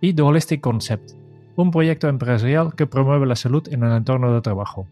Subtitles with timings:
[0.00, 1.12] y The Holistic Concept,
[1.58, 4.88] un proyecto empresarial que promueve la salud en el entorno de trabajo.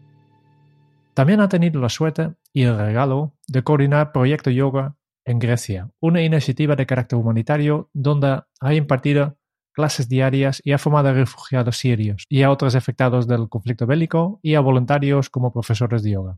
[1.13, 6.21] También ha tenido la suerte y el regalo de coordinar Proyecto Yoga en Grecia, una
[6.21, 9.37] iniciativa de carácter humanitario donde ha impartido
[9.71, 14.39] clases diarias y ha formado a refugiados sirios y a otros afectados del conflicto bélico
[14.43, 16.37] y a voluntarios como profesores de yoga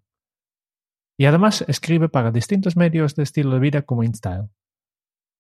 [1.20, 4.48] y además escribe para distintos medios de estilo de vida como InStyle.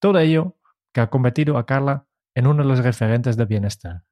[0.01, 0.57] Todo ello
[0.93, 2.05] que ha convertido a Carla
[2.35, 4.03] en uno de los referentes de bienestar.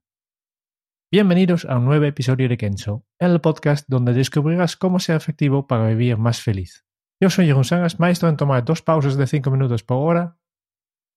[1.10, 5.88] Bienvenidos a un nuevo episodio de Kenzo, el podcast donde descubrirás cómo ser efectivo para
[5.88, 6.84] vivir más feliz.
[7.22, 10.38] Yo soy Jeroen Sangas, maestro en tomar dos pausas de 5 minutos por hora.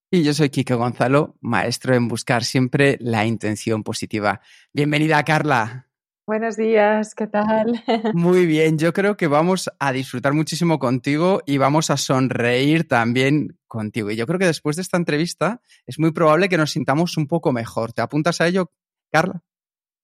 [0.09, 4.41] Y yo soy Kike Gonzalo, maestro en buscar siempre la intención positiva.
[4.73, 5.89] Bienvenida, Carla.
[6.25, 7.83] Buenos días, ¿qué tal?
[8.15, 13.59] Muy bien, yo creo que vamos a disfrutar muchísimo contigo y vamos a sonreír también
[13.67, 14.12] contigo.
[14.12, 17.27] Y yo creo que después de esta entrevista es muy probable que nos sintamos un
[17.27, 17.93] poco mejor.
[17.93, 18.71] ¿Te apuntas a ello,
[19.11, 19.43] Carla?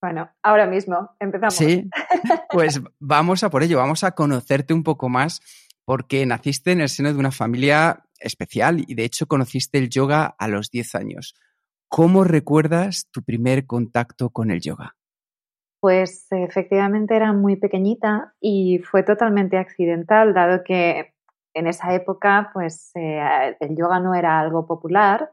[0.06, 1.56] Bueno, ahora mismo, empezamos.
[1.56, 1.90] Sí,
[2.52, 5.40] pues vamos a por ello, vamos a conocerte un poco más
[5.84, 10.36] porque naciste en el seno de una familia especial y de hecho conociste el yoga
[10.38, 11.34] a los 10 años.
[11.88, 14.94] ¿Cómo recuerdas tu primer contacto con el yoga?
[15.80, 21.14] Pues efectivamente era muy pequeñita y fue totalmente accidental, dado que
[21.52, 25.32] en esa época pues eh, el yoga no era algo popular,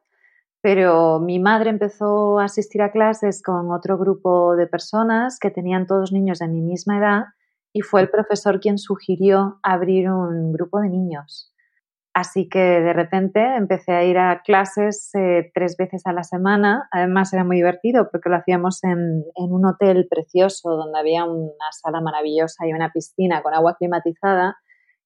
[0.63, 5.85] pero mi madre empezó a asistir a clases con otro grupo de personas que tenían
[5.85, 7.23] todos niños de mi misma edad
[7.73, 11.53] y fue el profesor quien sugirió abrir un grupo de niños.
[12.13, 16.87] Así que de repente empecé a ir a clases eh, tres veces a la semana.
[16.91, 21.99] Además era muy divertido porque lo hacíamos en, un hotel precioso donde había una sala
[21.99, 24.55] maravillosa y una piscina con agua climatizada.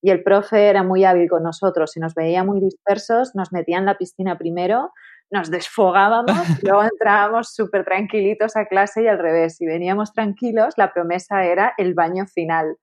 [0.03, 1.93] Y el profe era muy hábil con nosotros.
[1.93, 4.91] Si nos veía muy dispersos, nos metía en la piscina primero,
[5.29, 9.57] nos desfogábamos luego entrábamos súper tranquilitos a clase y al revés.
[9.57, 12.77] Si veníamos tranquilos, la promesa era el baño final.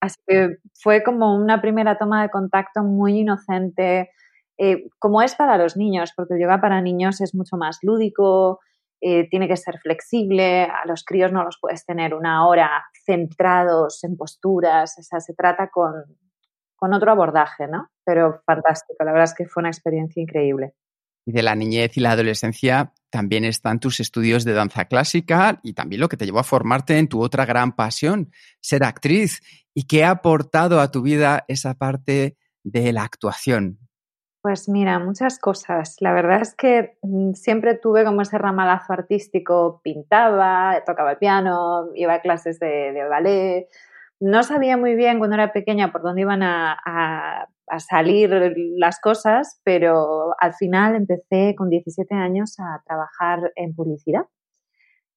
[0.00, 4.10] Así que fue como una primera toma de contacto muy inocente,
[4.58, 8.60] eh, como es para los niños, porque el yoga para niños es mucho más lúdico,
[9.00, 14.04] eh, tiene que ser flexible, a los críos no los puedes tener una hora centrados
[14.04, 15.94] en posturas, o se trata con,
[16.76, 17.88] con otro abordaje, ¿no?
[18.04, 20.74] Pero fantástico, la verdad es que fue una experiencia increíble.
[21.26, 25.72] Y de la niñez y la adolescencia también están tus estudios de danza clásica y
[25.72, 28.30] también lo que te llevó a formarte en tu otra gran pasión,
[28.60, 29.40] ser actriz.
[29.72, 33.78] ¿Y qué ha aportado a tu vida esa parte de la actuación?
[34.44, 35.96] Pues mira, muchas cosas.
[36.00, 41.88] La verdad es que mm, siempre tuve como ese ramalazo artístico, pintaba, tocaba el piano,
[41.94, 43.68] iba a clases de, ballet.
[44.20, 48.30] No sabía muy bien cuando era pequeña por dónde iban a a salir
[48.76, 54.26] las cosas, pero al final empecé con 17 años a trabajar en publicidad.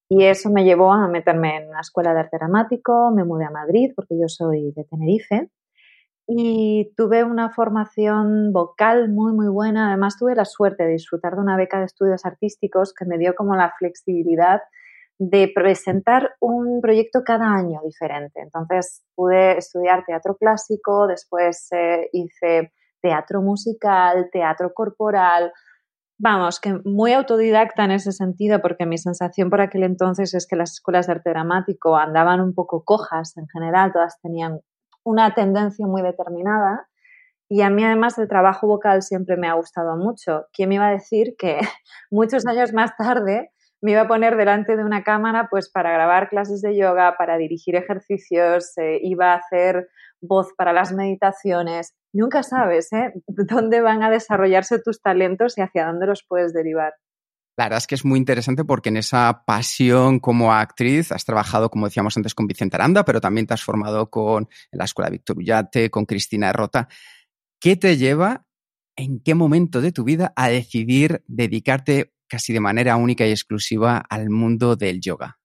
[0.09, 3.51] Y eso me llevó a meterme en una escuela de arte dramático, me mudé a
[3.51, 5.49] Madrid porque yo soy de Tenerife
[6.25, 9.89] y tuve una formación vocal muy, muy buena.
[9.89, 13.35] Además, tuve la suerte de disfrutar de una beca de estudios artísticos que me dio
[13.35, 14.61] como la flexibilidad
[15.19, 18.39] de presentar un proyecto cada año diferente.
[18.41, 22.71] Entonces, pude estudiar teatro clásico, después eh, hice
[23.01, 25.51] teatro musical, teatro corporal.
[26.19, 30.55] Vamos, que muy autodidacta en ese sentido, porque mi sensación por aquel entonces es que
[30.55, 34.59] las escuelas de arte dramático andaban un poco cojas en general, todas tenían
[35.03, 36.87] una tendencia muy determinada.
[37.49, 40.47] Y a mí además el trabajo vocal siempre me ha gustado mucho.
[40.51, 41.59] ¿Quién me iba a decir que
[42.11, 43.51] muchos años más tarde
[43.81, 47.38] me iba a poner delante de una cámara pues para grabar clases de yoga, para
[47.38, 49.89] dirigir ejercicios, eh, iba a hacer
[50.21, 51.94] voz para las meditaciones?
[52.13, 53.13] Nunca sabes ¿eh?
[53.27, 56.94] dónde van a desarrollarse tus talentos y hacia dónde los puedes derivar.
[57.57, 61.71] La verdad es que es muy interesante porque en esa pasión como actriz has trabajado,
[61.71, 65.39] como decíamos antes, con Vicente Aranda, pero también te has formado con la Escuela Víctor
[65.39, 66.88] Ullate, con Cristina Rota.
[67.59, 68.45] ¿Qué te lleva,
[68.95, 74.03] en qué momento de tu vida, a decidir dedicarte casi de manera única y exclusiva
[74.09, 75.38] al mundo del yoga?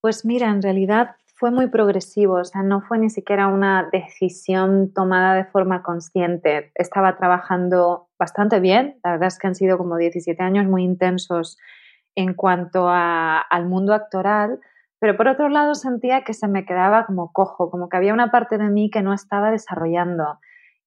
[0.00, 4.92] Pues mira, en realidad fue muy progresivo, o sea, no fue ni siquiera una decisión
[4.92, 6.72] tomada de forma consciente.
[6.74, 11.56] Estaba trabajando bastante bien, la verdad es que han sido como 17 años muy intensos
[12.16, 14.58] en cuanto al mundo actoral,
[14.98, 18.32] pero por otro lado sentía que se me quedaba como cojo, como que había una
[18.32, 20.40] parte de mí que no estaba desarrollando.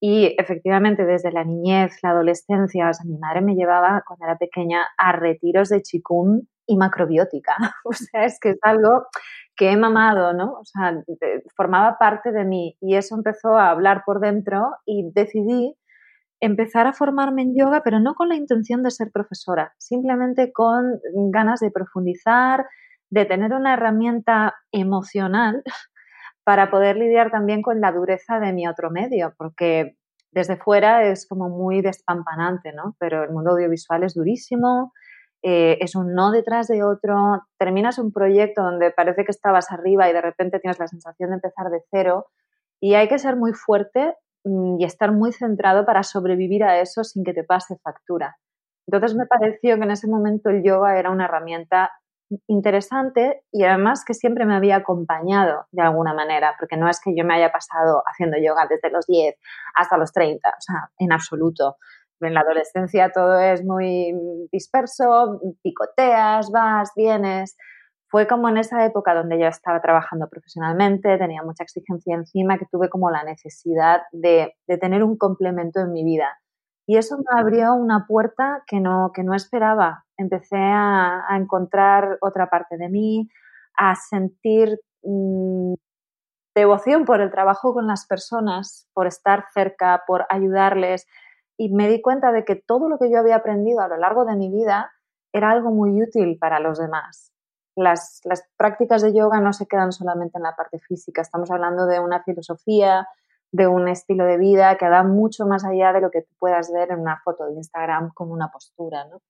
[0.04, 4.36] Y efectivamente, desde la niñez, la adolescencia, o sea, mi madre me llevaba cuando era
[4.36, 7.56] pequeña a retiros de chikung y macrobiótica.
[7.86, 9.06] O sea, es que es algo
[9.56, 10.54] que he mamado, ¿no?
[10.54, 10.94] O sea,
[11.56, 15.76] formaba parte de mí y eso empezó a hablar por dentro y decidí
[16.40, 21.00] empezar a formarme en yoga, pero no con la intención de ser profesora, simplemente con
[21.32, 22.66] ganas de profundizar,
[23.12, 25.62] de tener una herramienta emocional
[26.44, 29.98] para poder lidiar también con la dureza de mi otro medio, porque
[30.32, 32.96] desde fuera es como muy despampanante, ¿no?
[33.00, 34.94] Pero el mundo audiovisual es durísimo,
[35.44, 40.10] eh, es un no detrás de otro, terminas un proyecto donde parece que estabas arriba
[40.10, 42.28] y de repente tienes la sensación de empezar de cero
[42.80, 47.04] y hay que ser muy fuerte mm, y estar muy centrado para sobrevivir a eso
[47.04, 48.38] sin que te pase factura.
[48.88, 51.92] Entonces me pareció que en ese momento el yoga era una herramienta
[52.48, 57.14] interesante y además que siempre me había acompañado de alguna manera, porque no es que
[57.16, 59.36] yo me haya pasado haciendo yoga desde los 10
[59.76, 61.78] hasta los 30, o sea, en absoluto
[62.28, 64.14] en la adolescencia todo es muy
[64.52, 67.58] disperso, picoteas, vas, vienes.
[68.08, 72.66] Fue como en esa época donde yo estaba trabajando profesionalmente, tenía mucha exigencia encima, que
[72.70, 76.28] tuve como la necesidad de, tener un complemento en mi vida.
[76.92, 80.04] Y eso me abrió una puerta que no, que no esperaba.
[80.18, 83.30] Empecé a, encontrar otra parte de mí,
[83.78, 85.76] a sentir mm,
[86.54, 91.08] devoción por el trabajo con las personas, por estar cerca, por ayudarles,
[91.56, 94.26] y me di cuenta de que todo lo que yo había aprendido a lo largo
[94.26, 94.92] de mi vida
[95.32, 97.32] era algo muy útil para los demás.
[97.74, 101.86] Las, las prácticas de yoga no se quedan solamente en la parte física, estamos hablando
[101.86, 103.08] de una filosofía,
[103.52, 106.72] de un estilo de vida que va mucho más allá de lo que tú puedas
[106.72, 109.06] ver en una foto de Instagram con una postura.
[109.10, 109.22] ¿no?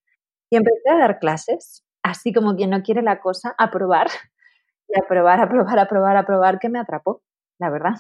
[0.50, 4.08] Y empecé a dar clases, así como quien no quiere la cosa, a probar,
[4.88, 7.24] y a probar, a probar, a probar, a probar, que me atrapó,
[7.60, 7.96] la verdad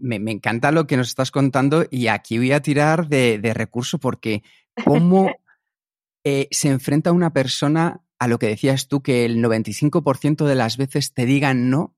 [0.00, 4.42] me, encanta lo que nos estás contando y aquí voy a tirar de, recurso porque
[4.84, 5.30] cómo
[6.24, 10.76] eh, se enfrenta una persona a lo que decías tú, que el 95% de las
[10.76, 11.94] veces te digan no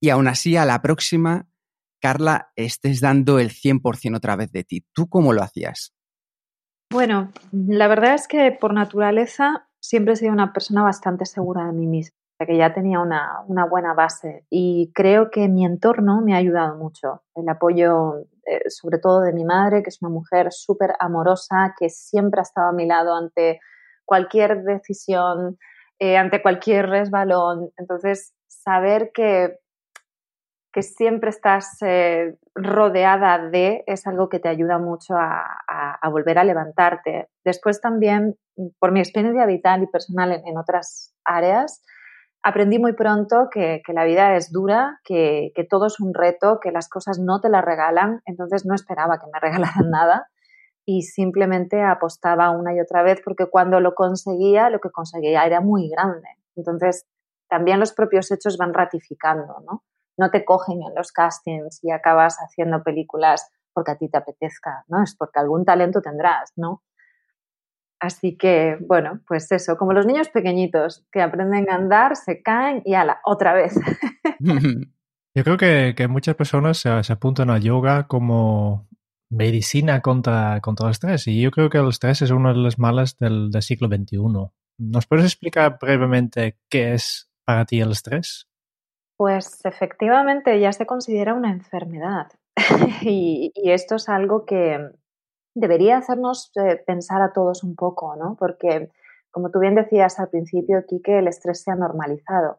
[0.00, 1.46] y aún así a la próxima,
[2.02, 4.84] Carla, estés dando el 100% otra vez de ti.
[4.92, 5.94] ¿Tú cómo lo hacías?
[6.90, 11.72] Bueno, la verdad es que por naturaleza siempre he sido una persona bastante segura de
[11.72, 12.16] mí misma
[12.46, 17.22] que ya tenía una, buena base y creo que mi entorno me ha ayudado mucho.
[17.34, 21.88] El apoyo eh, sobre todo de mi madre, que es una mujer súper amorosa, que
[21.88, 23.60] siempre ha estado a mi lado ante
[24.04, 25.58] cualquier decisión,
[25.98, 27.70] eh, ante cualquier resbalón.
[27.76, 29.58] Entonces, saber que,
[30.72, 36.44] que siempre estás eh, rodeada de es algo que te ayuda mucho a, volver a
[36.44, 37.28] levantarte.
[37.44, 38.36] Después también,
[38.78, 41.82] por mi experiencia vital y personal en otras áreas,
[42.42, 46.88] aprendí muy pronto que, la vida es dura, que, todo es un reto, que las
[46.88, 50.28] cosas no te las regalan, entonces no esperaba que me regalaran nada
[50.84, 55.60] y simplemente apostaba una y otra vez porque cuando lo conseguía, lo que conseguía era
[55.60, 56.28] muy grande.
[56.56, 57.06] Entonces,
[57.48, 59.84] también los propios hechos van ratificando, ¿no?
[60.16, 64.84] No te cogen en los castings y acabas haciendo películas porque a ti te apetezca,
[64.88, 65.02] ¿no?
[65.02, 66.82] Es porque algún talento tendrás, ¿no?
[68.00, 72.82] Así que, bueno, pues eso, como los niños pequeñitos que aprenden a andar, se caen
[72.84, 73.74] y ala, otra vez.
[75.34, 78.88] Yo creo que, muchas personas se, apuntan a yoga como
[79.30, 82.78] medicina contra, contra el estrés y yo creo que el estrés es una de las
[82.78, 84.18] malas del, del siglo XXI.
[84.76, 88.46] ¿Nos puedes explicar brevemente qué es para ti el estrés?
[89.22, 92.26] Pues efectivamente ya se considera una enfermedad
[93.02, 94.90] y, esto es algo que
[95.54, 98.34] debería hacernos eh, pensar a todos un poco, ¿no?
[98.36, 98.90] Porque,
[99.30, 102.58] como tú bien decías al principio, que el estrés se ha normalizado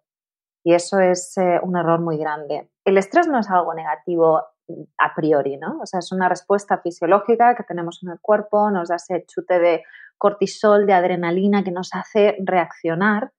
[0.64, 2.70] y eso es eh, un error muy grande.
[2.86, 5.80] El estrés no es algo negativo mm, a priori, ¿no?
[5.82, 9.60] O sea, es una respuesta fisiológica que tenemos en el cuerpo, nos da ese chute
[9.60, 9.84] de
[10.18, 13.34] cortisol, de adrenalina que nos hace reaccionar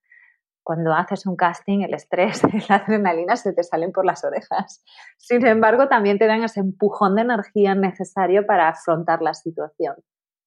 [0.64, 4.83] cuando haces un casting, el estrés la adrenalina se te salen por las orejas.
[5.18, 9.94] Sin embargo, también te dan ese empujón de energía necesario para afrontar la situación.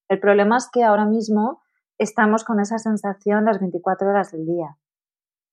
[0.09, 1.61] El problema es que ahora mismo
[1.97, 4.77] estamos con esa sensación las 24 horas del día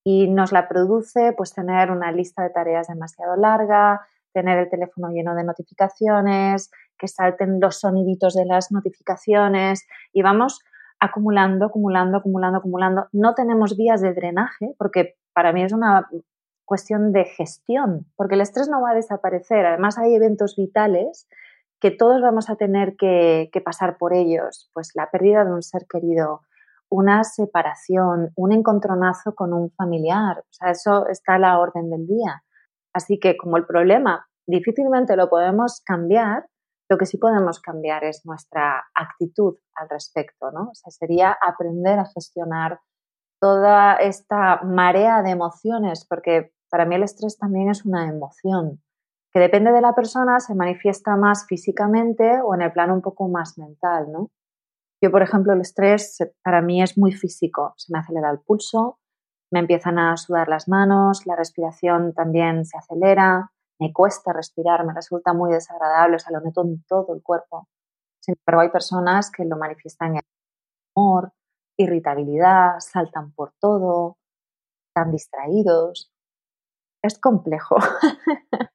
[0.04, 5.08] y nos la produce pues tener una lista de tareas demasiado larga, tener el teléfono
[5.08, 10.60] lleno de notificaciones, que salten los soniditos de las notificaciones y vamos
[11.00, 13.08] acumulando, acumulando, acumulando, acumulando.
[13.12, 16.08] No tenemos vías de drenaje, porque para mí es una
[16.64, 19.66] cuestión de gestión, porque el estrés no va a desaparecer.
[19.66, 21.28] Además, hay eventos vitales
[21.80, 25.86] que todos vamos a tener que, pasar por ellos, pues la pérdida de un ser
[25.86, 26.40] querido,
[26.88, 32.06] una separación, un encontronazo con un familiar, o sea, eso está a la orden del
[32.06, 32.42] día.
[32.94, 36.46] Así que como el problema difícilmente lo podemos cambiar,
[36.88, 40.70] lo que sí podemos cambiar es nuestra actitud al respecto, ¿no?
[40.70, 42.80] O sea, sería aprender a gestionar
[43.40, 48.82] toda esta marea de emociones, porque para mí el estrés también es una emoción
[49.32, 53.28] que depende de la persona, se manifiesta más físicamente o en el plano un poco
[53.28, 54.30] más mental, ¿no?
[55.02, 59.00] Yo, por ejemplo, el estrés para mí es muy físico, se me acelera el pulso,
[59.50, 63.52] me empiezan a sudar las manos, la respiración también se acelera,
[63.84, 67.68] me cuesta respirar, me resulta muy desagradable, o sea, lo noto en todo el cuerpo.
[68.20, 70.22] Sin embargo, hay personas que lo manifiestan en
[70.96, 71.32] humor,
[71.76, 74.16] irritabilidad, saltan por todo,
[74.88, 76.10] están distraídos.
[77.02, 77.76] Es complejo.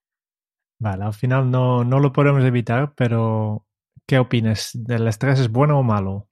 [0.80, 3.66] Vale, al final no, no lo podemos evitar, pero
[4.08, 4.78] ¿qué opinas?
[4.88, 6.29] ¿El estrés es bueno o malo?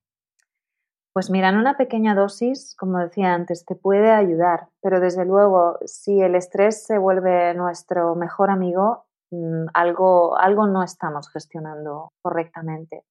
[1.18, 5.80] Pues mira, en una pequeña dosis, como decía antes, te puede ayudar, pero desde luego,
[5.84, 13.02] si el estrés se vuelve nuestro mejor amigo, mm, algo, algo no estamos gestionando correctamente.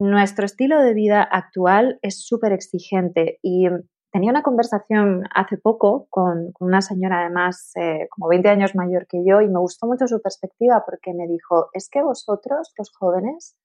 [0.00, 3.68] Nuestro estilo de vida actual es súper exigente y
[4.10, 9.22] tenía una conversación hace poco con, una señora además eh, como 20 años mayor que
[9.24, 13.56] yo y me gustó mucho su perspectiva porque me dijo, es que vosotros, los jóvenes,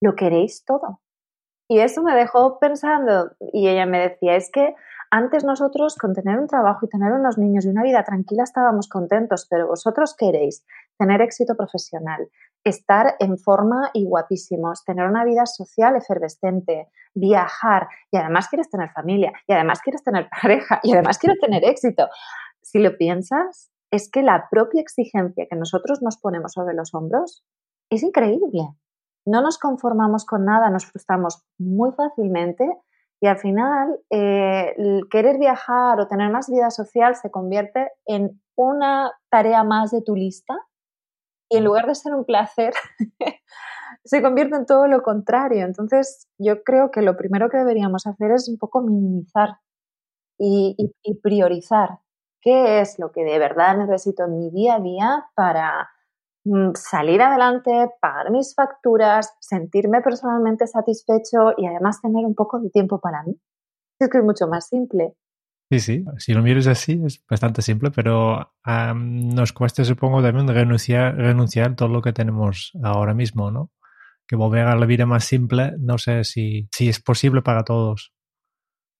[0.00, 1.00] lo queréis todo.
[1.70, 4.74] Y eso me dejó pensando y ella me decía, es que
[5.08, 8.88] antes nosotros con tener un trabajo y tener unos niños y una vida tranquila estábamos
[8.88, 10.66] contentos, pero vosotros queréis
[10.98, 12.28] tener éxito profesional,
[12.64, 18.90] estar en forma y guapísimos, tener una vida social efervescente, viajar y además quieres tener
[18.90, 22.08] familia y además quieres tener pareja y además quieres tener éxito.
[22.62, 27.44] Si lo piensas, es que la propia exigencia que nosotros nos ponemos sobre los hombros
[27.90, 28.74] es increíble
[29.26, 32.68] no nos conformamos con nada, nos frustramos muy fácilmente
[33.20, 34.74] y al final eh,
[35.10, 40.14] querer viajar o tener más vida social se convierte en una tarea más de tu
[40.14, 40.54] lista
[41.50, 42.72] y en lugar de ser un placer,
[44.04, 45.64] se convierte en todo lo contrario.
[45.64, 49.58] Entonces, yo creo que lo primero que deberíamos hacer es un poco minimizar
[50.42, 50.74] y
[51.22, 51.98] priorizar
[52.40, 55.99] qué es lo que de verdad necesito en mi día a día para Mm,
[56.74, 57.70] salir adelante,
[58.00, 63.36] pagar mis facturas, sentirme personalmente satisfecho y además tener un poco de tiempo para mí.
[63.98, 65.14] Es que es mucho más simple.
[65.70, 68.54] Sí, sí, si lo miras así es bastante simple, pero
[68.96, 73.70] nos cuesta, supongo, también renunciar, renunciar a todo lo que tenemos ahora mismo, ¿no?
[74.26, 78.12] Que volver a la vida más simple, no sé si, si es posible para todos.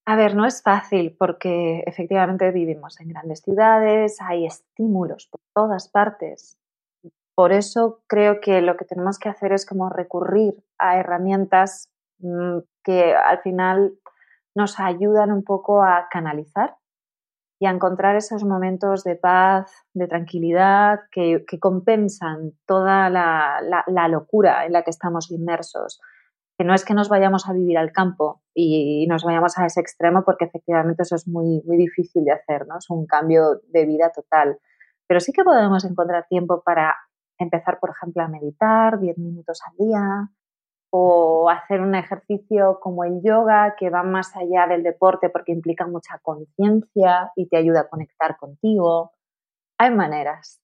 [0.06, 5.88] A ver, no es fácil porque efectivamente vivimos en grandes ciudades, hay estímulos por todas
[5.88, 6.59] partes
[7.40, 12.58] por eso creo que lo que tenemos que hacer es como recurrir a herramientas mm,
[12.84, 13.94] que al final
[14.54, 16.76] nos ayudan un poco a canalizar
[17.58, 24.74] y a encontrar esos momentos de paz, de tranquilidad, que, compensan toda la, locura en
[24.74, 25.98] la que estamos inmersos.
[26.58, 29.80] Que no es que nos vayamos a vivir al campo y, nos vayamos a ese
[29.80, 32.76] extremo, porque efectivamente eso es muy, muy difícil de hacer, ¿no?
[32.76, 34.58] Es un cambio de vida total.
[35.06, 36.94] Pero sí que podemos encontrar tiempo para
[37.44, 40.30] empezar, por ejemplo, a meditar 10 minutos al día,
[40.90, 45.86] o hacer un ejercicio como el yoga que va más allá del deporte porque implica
[45.86, 49.12] mucha conciencia y te ayuda a conectar contigo.
[49.78, 50.60] Hay maneras.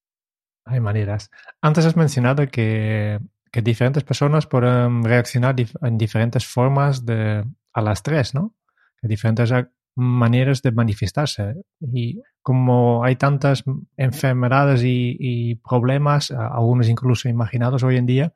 [0.65, 1.31] Hay maneras.
[1.63, 3.21] Antes has mencionado que,
[3.53, 7.43] diferentes personas pueden reaccionar en diferentes formas de,
[7.73, 8.55] a las tres, ¿no?
[9.01, 9.53] diferentes
[9.97, 11.55] maneras de manifestarse.
[11.81, 13.65] Y como hay tantas
[13.97, 18.33] enfermedades y, problemas, algunos incluso imaginados hoy en día,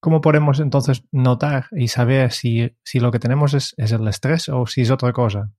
[0.00, 4.82] ¿cómo podemos entonces notar y saber si, lo que tenemos es, el estrés o si
[4.82, 5.50] es otra cosa?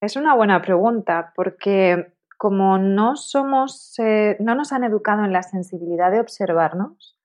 [0.00, 5.42] Es una buena pregunta porque como no somos, eh, no nos han educado en la
[5.42, 7.18] sensibilidad de observarnos,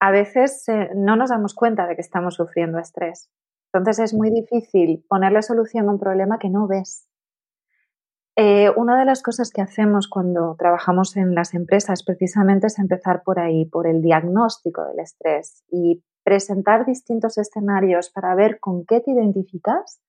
[0.00, 3.30] a veces eh, no nos damos cuenta de que estamos sufriendo estrés.
[3.76, 7.08] Entonces es muy difícil ponerle solución a un problema que no ves.
[8.38, 13.22] Eh, una de las cosas que hacemos cuando trabajamos en las empresas precisamente es empezar
[13.24, 19.00] por ahí, por el diagnóstico del estrés y presentar distintos escenarios para ver con qué
[19.00, 20.00] te identificas,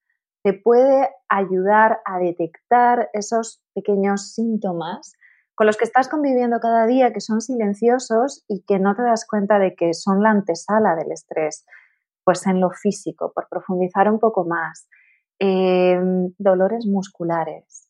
[0.43, 5.13] te puede ayudar a detectar esos pequeños síntomas
[5.55, 9.25] con los que estás conviviendo cada día, que son silenciosos y que no te das
[9.25, 11.65] cuenta de que son la antesala del estrés
[12.27, 14.89] pues en lo físico, por profundizar un poco más,
[15.39, 17.89] em, dolores musculares,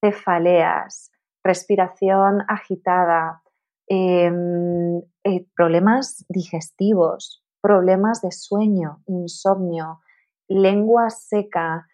[0.00, 1.12] cefaleas,
[1.44, 3.40] respiración agitada,
[3.86, 10.00] em, eh, problemas digestivos, problemas de sueño, insomnio,
[10.48, 11.86] lengua seca.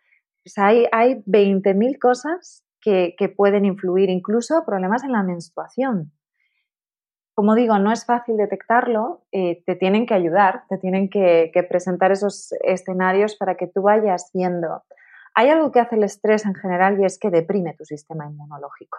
[0.56, 6.12] hay, hay 20.000 cosas que, que pueden influir, incluso problemas en la menstruación
[7.34, 12.12] como digo, no es fácil detectarlo, eh, te tienen que ayudar, te tienen que, presentar
[12.12, 14.84] esos escenarios para que tú vayas viendo.
[15.34, 18.98] Hay algo que hace el estrés en general y es que deprime tu sistema inmunológico.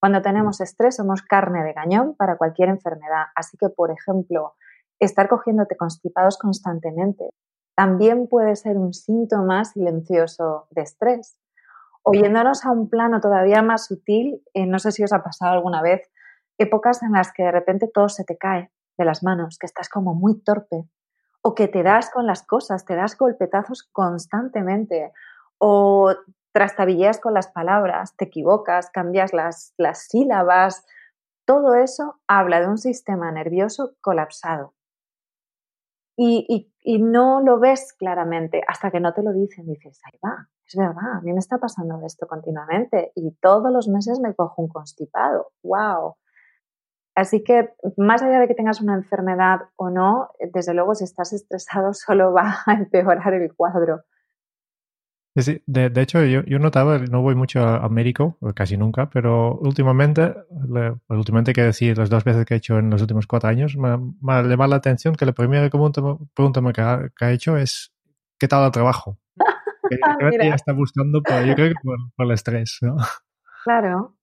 [0.00, 3.26] Cuando tenemos estrés somos carne de cañón para cualquier enfermedad.
[3.36, 4.54] Así que, por ejemplo,
[4.98, 7.30] estar cogiéndote constipados constantemente
[7.78, 11.38] también puede ser un síntoma silencioso de estrés.
[12.02, 15.80] Oyéndonos a un plano todavía más sutil, eh, no sé si os ha pasado alguna
[15.80, 16.10] vez,
[16.58, 19.88] épocas en las que de repente todo se te cae de las manos, que estás
[19.88, 20.88] como muy torpe,
[21.40, 25.12] o que te das con las cosas, te das golpetazos constantemente,
[25.58, 26.14] o
[26.52, 30.84] trastabilleas con las palabras, te equivocas, cambias las, las sílabas.
[31.44, 34.74] Todo eso habla de un sistema nervioso colapsado.
[36.16, 39.66] Y, y, no lo ves claramente hasta que no te lo dicen.
[39.66, 43.86] Dices, ahí va, es verdad, a mí me está pasando esto continuamente y todos los
[43.86, 45.52] meses me cojo un constipado.
[45.62, 46.16] ¡Wow!
[47.18, 51.32] Así que más allá de que tengas una enfermedad o no, desde luego si estás
[51.32, 54.04] estresado solo va a empeorar el cuadro.
[55.34, 60.34] Sí, de, hecho, yo, yo, notaba, no voy mucho a, médico, casi nunca, pero últimamente,
[61.08, 63.88] últimamente que decir, las dos veces que he hecho en los últimos cuatro años, me,
[63.88, 66.02] ha llamado la atención que la primera pregunta,
[66.72, 66.80] que,
[67.24, 67.92] ha, hecho es,
[68.38, 69.18] ¿qué tal el trabajo?
[69.90, 71.74] que, está buscando, yo creo que
[72.16, 72.96] por el estrés, ¿no?
[73.62, 74.17] Claro,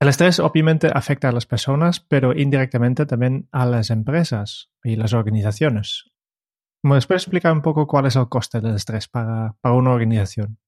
[0.00, 5.12] el estrés obviamente afecta a las personas, pero indirectamente también a las empresas y las
[5.12, 6.12] organizaciones.
[6.84, 10.58] ¿Me puedes explicar un poco cuál es el coste del estrés para, una organización?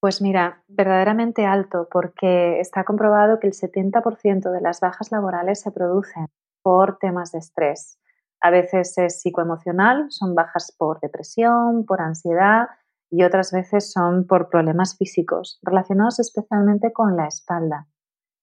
[0.00, 5.72] Pues mira, verdaderamente alto, porque está comprobado que el 70% de las bajas laborales se
[5.72, 6.26] producen
[6.62, 7.98] por temas de estrés.
[8.40, 12.68] A veces es psicoemocional, son bajas por depresión, por ansiedad
[13.10, 17.88] y otras veces son por problemas físicos relacionados especialmente con la espalda.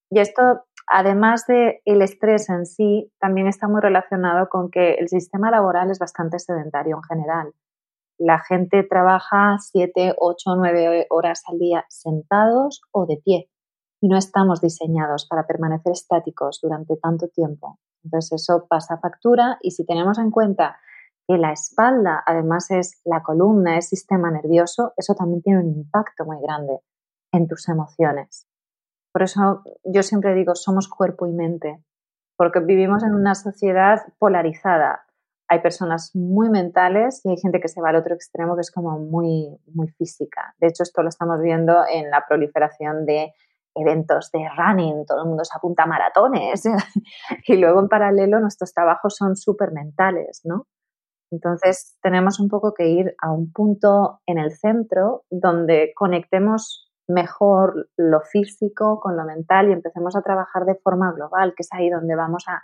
[0.09, 5.09] Y esto, además del el estrés en sí, también está muy relacionado con que el
[5.09, 7.53] sistema laboral es bastante sedentario en general.
[8.17, 13.49] La gente trabaja 7, 8, 9 horas al día sentados o de pie
[14.01, 17.79] y no estamos diseñados para permanecer estáticos durante tanto tiempo.
[18.03, 20.77] Entonces eso pasa factura y si tenemos en cuenta
[21.27, 26.25] que la espalda además es la columna, es sistema nervioso, eso también tiene un impacto
[26.25, 26.79] muy grande
[27.33, 28.46] en tus emociones.
[29.17, 31.83] Por eso yo siempre digo, somos cuerpo y mente,
[32.35, 35.07] porque vivimos en una sociedad polarizada.
[35.47, 38.69] Hay personas muy mentales y hay gente que se va al otro extremo que es
[38.69, 40.53] como muy, muy física.
[40.59, 43.33] De hecho, esto lo estamos viendo en la proliferación de
[43.73, 46.65] eventos de running, todo el mundo se apunta a maratones
[47.47, 50.67] y luego en paralelo nuestros trabajos son súper mentales, ¿no?
[51.31, 57.89] Entonces tenemos un poco que ir a un punto en el centro donde conectemos mejor
[57.97, 61.89] lo físico con lo mental y empecemos a trabajar de forma global, que es ahí
[61.89, 62.61] donde vamos a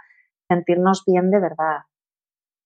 [0.50, 1.84] sentirnos bien de verdad.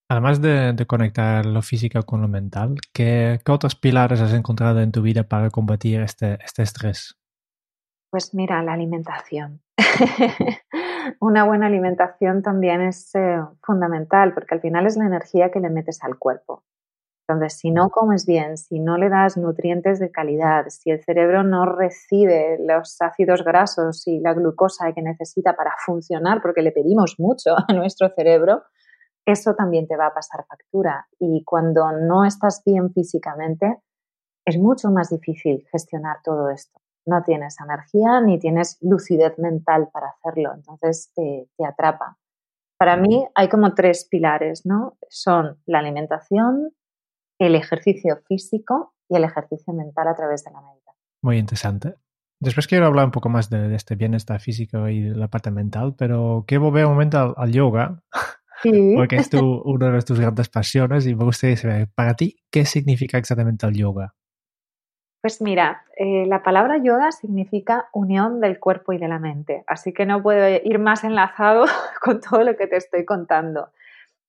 [0.09, 5.01] Además de, conectar lo físico con lo mental, ¿qué, otros pilares has encontrado en tu
[5.01, 7.19] vida para combatir este, este estrés?
[8.09, 9.61] Pues mira, la alimentación.
[11.19, 15.69] una buena alimentación también es eh, fundamental porque al final es la energía que le
[15.69, 16.63] metes al cuerpo.
[17.27, 21.43] Entonces, si no comes bien, si no le das nutrientes de calidad, si el cerebro
[21.43, 27.15] no recibe los ácidos grasos y la glucosa que necesita para funcionar, porque le pedimos
[27.19, 28.63] mucho a nuestro cerebro,
[29.25, 31.05] eso también te va a pasar factura.
[31.19, 33.75] Y cuando no estás bien físicamente,
[34.45, 36.79] es mucho más difícil gestionar todo esto.
[37.05, 42.17] No tienes energía ni tienes lucidez mental para hacerlo, entonces te, te atrapa.
[42.77, 44.97] Para mí hay como tres pilares, ¿no?
[45.09, 46.71] Son la alimentación,
[47.39, 50.95] el ejercicio físico y el ejercicio mental a través de la meditación.
[51.21, 51.95] Muy interesante.
[52.39, 55.95] Después quiero hablar un poco más de, este bienestar físico y de la parte mental,
[55.97, 57.99] pero quiero volver un momento al, yoga,
[58.61, 58.71] sí.
[58.95, 62.65] porque es tu, una de tus grandes pasiones y me gustaría saber, para ti, ¿qué
[62.65, 64.13] significa exactamente el yoga?
[65.21, 69.91] Pues mira, eh, la palabra yoga significa unión del cuerpo y de la mente, así
[69.91, 71.65] que no puedo ir más enlazado
[72.01, 73.71] con todo lo que te estoy contando.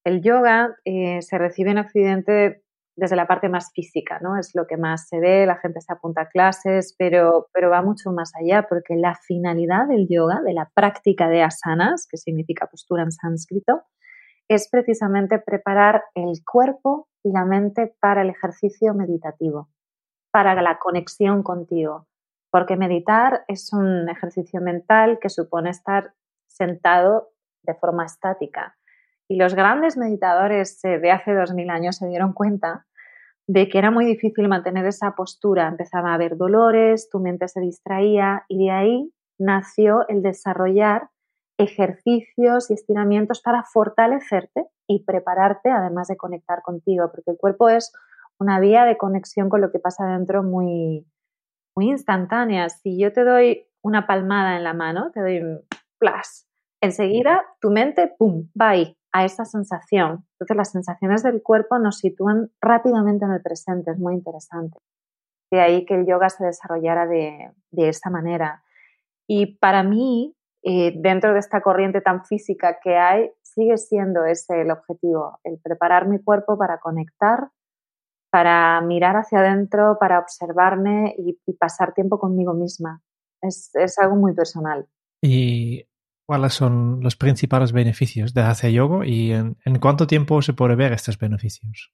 [0.02, 2.62] El yoga eh, se recibe en Occidente
[2.98, 4.36] desde la parte más física, ¿no?
[4.36, 7.80] Es lo que más se ve, la gente se apunta a clases, pero, pero va
[7.80, 12.66] mucho más allá, porque la finalidad del yoga, de la práctica de asanas, que significa
[12.66, 13.82] postura en sánscrito,
[14.48, 19.68] es precisamente preparar el cuerpo y la mente para el ejercicio meditativo,
[20.32, 22.08] para la conexión contigo.
[22.50, 26.14] Porque meditar es un ejercicio mental que supone estar
[26.48, 27.28] sentado
[27.62, 28.76] de forma estática.
[29.28, 32.86] Y los grandes meditadores eh, de hace dos mil años se dieron cuenta
[33.48, 35.66] de que era muy difícil mantener esa postura.
[35.66, 41.08] Empezaba a haber dolores, tu mente se distraía y de ahí nació el desarrollar
[41.58, 47.92] ejercicios y estiramientos para fortalecerte y prepararte, además de conectar contigo, porque el cuerpo es
[48.38, 51.06] una vía de conexión con lo que pasa dentro muy,
[51.74, 52.68] muy instantánea.
[52.68, 55.60] Si yo te doy una palmada en la mano, te doy un
[55.98, 56.46] plas,
[56.80, 60.26] enseguida tu mente, ¡pum!, va ahí, a esa sensación.
[60.32, 64.78] Entonces las sensaciones del cuerpo nos sitúan rápidamente en el presente, es muy interesante.
[65.50, 68.62] De ahí que el yoga se desarrollara de, de esta manera.
[69.26, 74.60] Y para mí, eh, dentro de esta corriente tan física que hay, sigue siendo ese
[74.60, 77.48] el objetivo, el preparar mi cuerpo para conectar,
[78.30, 83.02] para mirar hacia adentro, para observarme y, pasar tiempo conmigo misma.
[83.40, 84.86] Es, es algo muy personal.
[85.22, 85.87] Y
[86.28, 90.92] ¿Cuáles son los principales beneficios de hacer yoga y en, cuánto tiempo se puede ver
[90.92, 91.90] estos beneficios?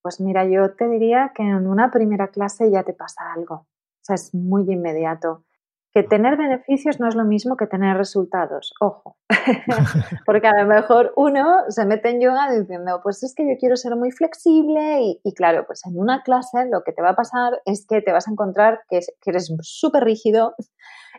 [0.00, 3.54] Pues mira, yo te diría que en una primera clase ya te pasa algo.
[3.56, 5.44] O sea, es muy inmediato.
[5.92, 9.16] Que tener beneficios no es lo mismo que tener resultados, ojo.
[10.24, 13.74] Porque a lo mejor uno se mete en yoga diciendo, pues es que yo quiero
[13.74, 17.16] ser muy flexible y, y claro, pues en una clase lo que te va a
[17.16, 20.54] pasar es que te vas a encontrar que, que eres súper rígido,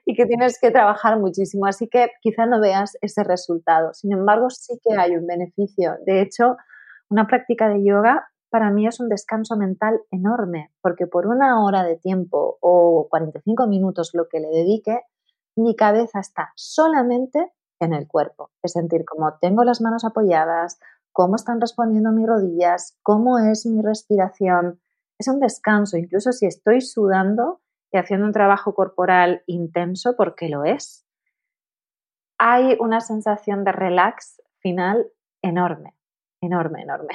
[0.05, 1.65] y que tienes que trabajar muchísimo.
[1.65, 3.93] Así que quizá no veas ese resultado.
[3.93, 5.95] Sin embargo, sí que hay un beneficio.
[6.05, 6.57] De hecho,
[7.09, 11.83] una práctica de yoga para mí es un descanso mental enorme, porque por una hora
[11.83, 15.01] de tiempo o 45 minutos lo que le dedique,
[15.55, 18.51] mi cabeza está solamente en el cuerpo.
[18.61, 20.79] Es sentir cómo tengo las manos apoyadas,
[21.11, 24.79] cómo están respondiendo mis rodillas, cómo es mi respiración.
[25.17, 27.61] Es un descanso, incluso si estoy sudando,
[27.93, 31.05] y haciendo un trabajo corporal intenso, porque lo es,
[32.39, 35.05] hay una sensación de relax final
[35.43, 35.93] enorme,
[36.41, 37.13] enorme, enorme.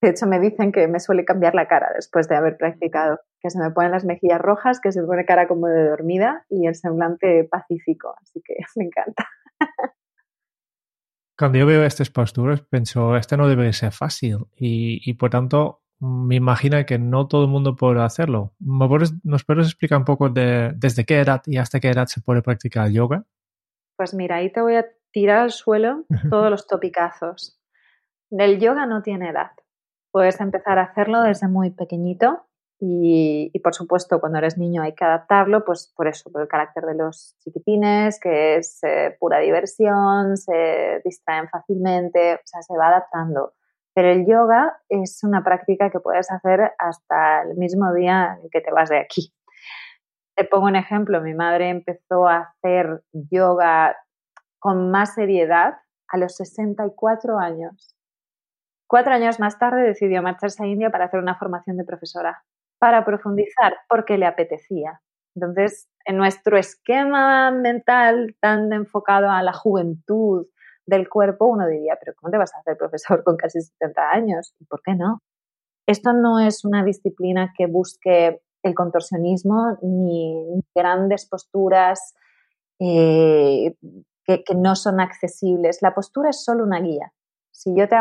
[0.00, 3.50] De hecho, me dicen que me suele cambiar la cara después de haber practicado, que
[3.50, 6.66] se me ponen las mejillas rojas, que se me pone cara como de dormida y
[6.66, 9.28] el semblante pacífico, así que me encanta.
[11.36, 15.82] Cuando yo veo estas posturas, pienso, esto no debe ser fácil y, y por tanto
[16.02, 18.52] me imagino que no todo el mundo puede hacerlo.
[18.58, 22.42] ¿Nos puedes explicar un poco de desde qué edad y hasta qué edad se puede
[22.42, 23.24] practicar yoga?
[23.96, 27.60] Pues mira, ahí te voy a tirar al suelo todos los topicazos.
[28.30, 29.52] El yoga no tiene edad.
[30.10, 32.48] Puedes empezar a hacerlo desde muy pequeñito
[32.80, 36.82] y, por supuesto cuando eres niño hay que adaptarlo, pues por eso, por el carácter
[36.84, 42.88] de los chiquitines, que es eh, pura diversión, se distraen fácilmente, o sea, se va
[42.88, 43.52] adaptando.
[43.94, 48.60] Pero el yoga es una práctica que puedes hacer hasta el mismo día en que
[48.60, 49.32] te vas de aquí.
[50.34, 53.96] Te pongo un ejemplo, mi madre empezó a hacer yoga
[54.58, 55.74] con más seriedad
[56.08, 57.96] a los 64 años.
[58.86, 62.44] Cuatro años más tarde decidió marcharse a India para hacer una formación de profesora,
[62.78, 65.00] para profundizar porque le apetecía.
[65.34, 70.46] Entonces, en nuestro esquema mental tan enfocado a la juventud,
[70.86, 74.54] del cuerpo, uno diría, pero ¿cómo te vas a hacer profesor con casi 70 años?
[74.58, 75.20] ¿Y por qué no?
[75.86, 82.14] Esto no es una disciplina que busque el contorsionismo ni grandes posturas
[82.78, 83.74] eh,
[84.24, 85.82] que, no son accesibles.
[85.82, 87.12] La postura es solo una guía.
[87.50, 87.96] Si yo te,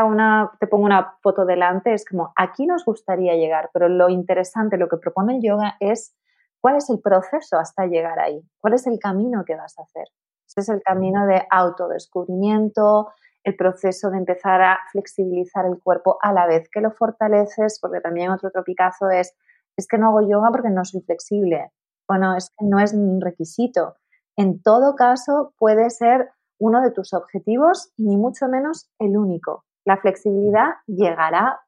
[0.68, 4.98] pongo una foto delante, es como, aquí nos gustaría llegar, pero lo interesante, lo que
[4.98, 6.16] propone el yoga es
[6.62, 10.08] cuál es el proceso hasta llegar ahí, cuál es el camino que vas a hacer.
[10.52, 13.10] Ese es el camino de autodescubrimiento,
[13.44, 18.02] el proceso de empezar a flexibilizar el cuerpo a la vez que lo fortaleces, porque
[18.02, 19.34] también otro tropicazo es,
[19.78, 21.72] es que no hago yoga porque no soy flexible.
[22.08, 23.96] Bueno, es que no es un requisito.
[24.36, 29.64] En todo caso, puede ser uno de tus objetivos y ni mucho menos el único.
[29.86, 31.62] La flexibilidad llegará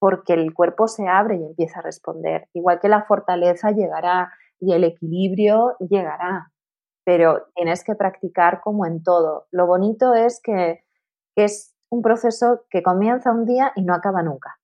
[0.00, 4.72] porque el cuerpo se abre y empieza a responder, igual que la fortaleza llegará y
[4.72, 6.51] el equilibrio llegará,
[7.04, 9.46] pero tienes que practicar como en todo.
[9.50, 10.84] Lo bonito es que
[11.36, 14.58] es un proceso que comienza un día y no acaba nunca.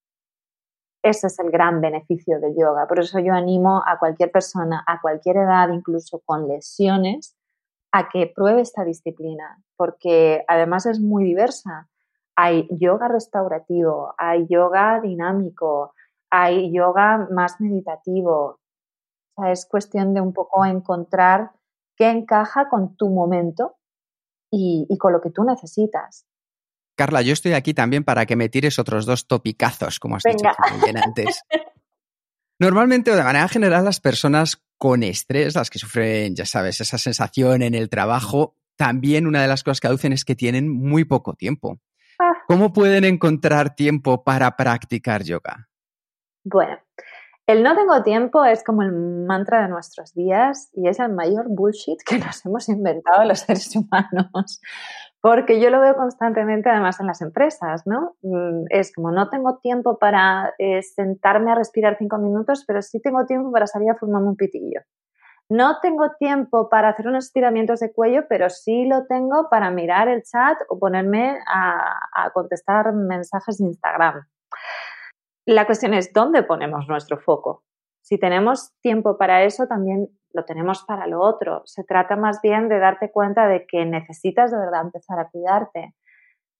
[1.02, 2.86] Ese es el gran beneficio del yoga.
[2.86, 7.36] Por eso yo animo a cualquier persona, a cualquier edad, incluso con lesiones,
[7.92, 11.88] a que pruebe esta disciplina, porque además es muy diversa.
[12.36, 15.94] Hay yoga restaurativo, hay yoga dinámico,
[16.30, 18.58] hay yoga más meditativo.
[19.36, 21.52] O sea, es cuestión de un poco encontrar
[21.98, 23.76] qué encaja con tu momento
[24.50, 26.26] y, y con lo que tú necesitas.
[26.96, 30.48] Carla, yo estoy aquí también para que me tires otros dos topicazos, como has dicho
[30.84, 31.42] bien antes.
[32.58, 36.98] Normalmente o de manera general las personas con estrés, las que sufren, ya sabes, esa
[36.98, 41.04] sensación en el trabajo, también una de las cosas que aducen es que tienen muy
[41.04, 41.78] poco tiempo.
[42.18, 42.32] Ah.
[42.48, 45.68] ¿Cómo pueden encontrar tiempo para practicar yoga?
[46.44, 46.78] Bueno,
[47.48, 51.46] el no tengo tiempo es como el mantra de nuestros días y es el mayor
[51.48, 54.60] bullshit que nos hemos inventado los seres humanos.
[55.22, 58.16] Porque yo lo veo constantemente además en las empresas, ¿no?
[58.20, 63.00] Mm, es como no tengo tiempo para eh, sentarme a respirar cinco minutos, pero sí
[63.00, 64.82] tengo tiempo para salir a formarme un pitillo.
[65.48, 70.08] No tengo tiempo para hacer unos estiramientos de cuello, pero sí lo tengo para mirar
[70.08, 74.26] el chat o ponerme a contestar mensajes de Instagram.
[75.48, 77.64] La cuestión es dónde ponemos nuestro foco.
[78.02, 81.62] Si tenemos tiempo para eso, también lo tenemos para lo otro.
[81.64, 85.94] Se trata más bien de darte cuenta de que necesitas de verdad empezar a cuidarte.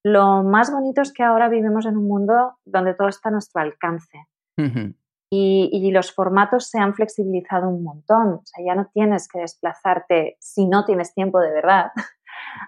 [0.03, 3.61] Lo más bonito es que ahora vivimos en un mundo donde todo está a nuestro
[3.61, 4.25] alcance.
[4.57, 8.33] y, y, los formatos se han flexibilizado un montón.
[8.33, 11.91] O sea, ya no tienes que desplazarte si no tienes tiempo de verdad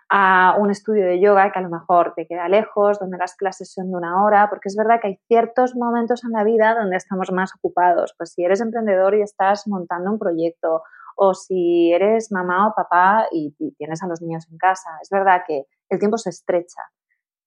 [0.10, 3.72] a un estudio de yoga que a lo mejor te queda lejos, donde las clases
[3.74, 6.98] son de una hora, porque es verdad que hay ciertos momentos en la vida donde
[6.98, 8.13] estamos más ocupados.
[8.17, 10.84] Pues si eres emprendedor y estás montando un proyecto,
[11.15, 15.44] o si eres mamá o papá y, tienes a los niños en casa, es verdad
[15.46, 16.82] que el tiempo se estrecha.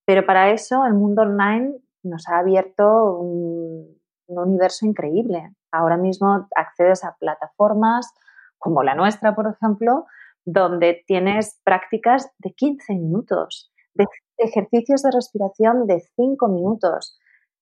[0.06, 5.54] Pero para eso el mundo online nos ha abierto un universo increíble.
[5.72, 8.12] Ahora mismo accedes a plataformas
[8.58, 10.06] como la nuestra, por ejemplo,
[10.44, 14.06] donde tienes prácticas de 15 minutos, de
[14.38, 17.18] ejercicios de respiración de 5 minutos.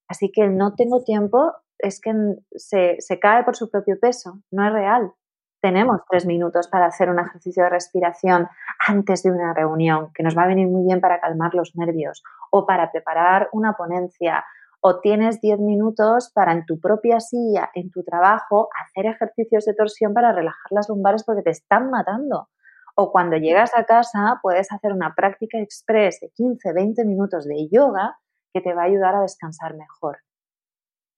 [0.08, 2.12] Así que no tengo tiempo es que
[2.52, 5.12] se, se cae por su propio peso, no es real.
[5.60, 8.48] Tenemos tres minutos para hacer un ejercicio de respiración
[8.86, 12.22] antes de una reunión, que nos va a venir muy bien para calmar los nervios,
[12.50, 14.44] o para preparar una ponencia,
[14.80, 19.74] o tienes 10 minutos para en tu propia silla, en tu trabajo, hacer ejercicios de
[19.74, 22.48] torsión para relajar las lumbares porque te están matando.
[22.94, 28.18] O cuando llegas a casa puedes hacer una práctica express de 15-20 minutos de yoga
[28.52, 30.18] que te va a ayudar a descansar mejor.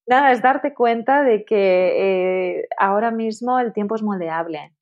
[0.06, 4.74] Nada, es darte cuenta de que eh, ahora mismo el tiempo es moldeable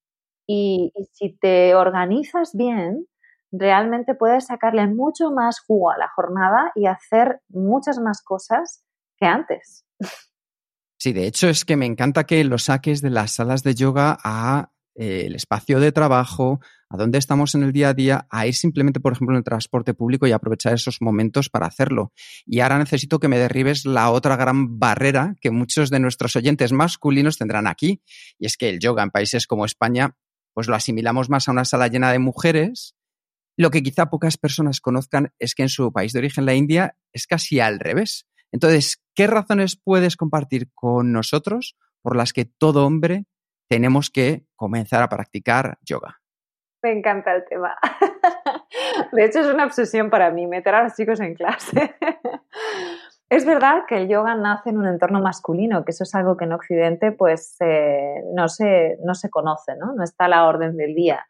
[0.46, 3.06] y, si te organizas bien,
[3.52, 8.84] realmente puedes sacarle mucho más jugo a la jornada y hacer muchas más cosas
[9.16, 9.86] que antes.
[10.98, 14.18] Sí, de hecho es que me encanta que lo saques de las salas de yoga
[14.24, 18.46] a eh, el espacio de trabajo, a dónde estamos en el día a día, a
[18.46, 22.12] ir simplemente, por ejemplo, en el transporte público y aprovechar esos momentos para hacerlo.
[22.44, 26.72] Y ahora necesito que me derribes la otra gran barrera que muchos de nuestros oyentes
[26.72, 28.02] masculinos tendrán aquí,
[28.38, 30.14] y es que el yoga en países como España,
[30.52, 32.94] pues lo asimilamos más a una sala llena de mujeres.
[33.56, 36.96] Lo que quizá pocas personas conozcan es que en su país de origen, la India,
[37.12, 38.26] es casi al revés.
[38.50, 43.24] Entonces, ¿qué razones puedes compartir con nosotros por las que todo hombre
[43.68, 46.20] tenemos que comenzar a practicar yoga.
[46.82, 47.76] Me encanta el tema.
[49.12, 51.94] De hecho, es una obsesión para mí meter a los chicos en clase.
[53.32, 56.44] Es verdad que el yoga nace en un entorno masculino, que eso es algo que
[56.44, 59.94] en Occidente pues eh, no, se, no se conoce, ¿no?
[59.94, 61.24] no está a la orden del día.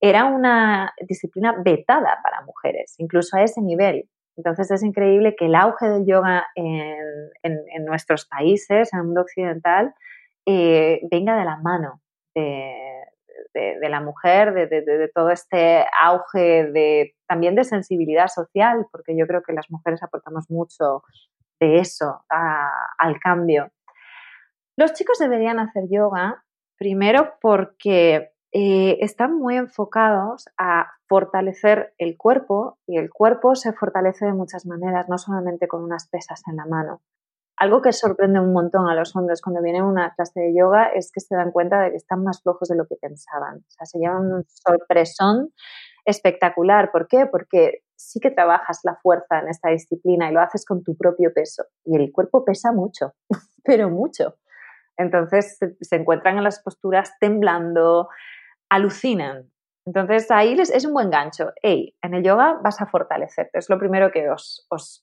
[0.00, 4.08] Era una disciplina vetada para mujeres, incluso a ese nivel.
[4.38, 6.96] Entonces es increíble que el auge del yoga en,
[7.42, 9.94] en nuestros países, en el mundo occidental,
[10.46, 12.00] eh, venga de la mano
[13.54, 19.42] de, la mujer, de, todo este auge de también de sensibilidad social, porque yo creo
[19.42, 21.02] que las mujeres aportamos mucho
[21.60, 23.70] de eso al cambio.
[24.76, 26.44] Los chicos deberían hacer yoga
[26.76, 34.26] primero porque eh, están muy enfocados a fortalecer el cuerpo y el cuerpo se fortalece
[34.26, 37.02] de muchas maneras, no solamente con unas pesas en la mano.
[37.56, 40.88] Algo que sorprende un montón a los hombres cuando vienen a una clase de yoga
[40.88, 43.58] es que se dan cuenta de que están más flojos de lo que pensaban.
[43.58, 45.52] O sea, se llevan un sorpresón
[46.04, 46.90] espectacular.
[46.90, 47.26] ¿Por qué?
[47.26, 51.32] Porque sí que trabajas la fuerza en esta disciplina y lo haces con tu propio
[51.32, 51.64] peso.
[51.84, 53.12] Y el cuerpo pesa mucho,
[53.64, 54.36] pero mucho.
[54.96, 58.08] Entonces se, encuentran en las posturas temblando,
[58.68, 59.50] alucinan.
[59.86, 61.52] Entonces ahí es un buen gancho.
[61.62, 63.58] Hey, en el yoga vas a fortalecerte.
[63.58, 65.02] Es lo primero que os, os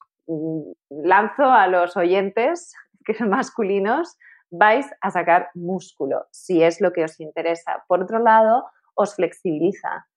[0.89, 2.74] lanzo a los oyentes,
[3.06, 4.17] que son masculinos,
[4.52, 7.84] vais a sacar músculo, si es lo que os interesa.
[7.88, 8.65] Por otro lado,
[8.96, 10.08] os flexibiliza.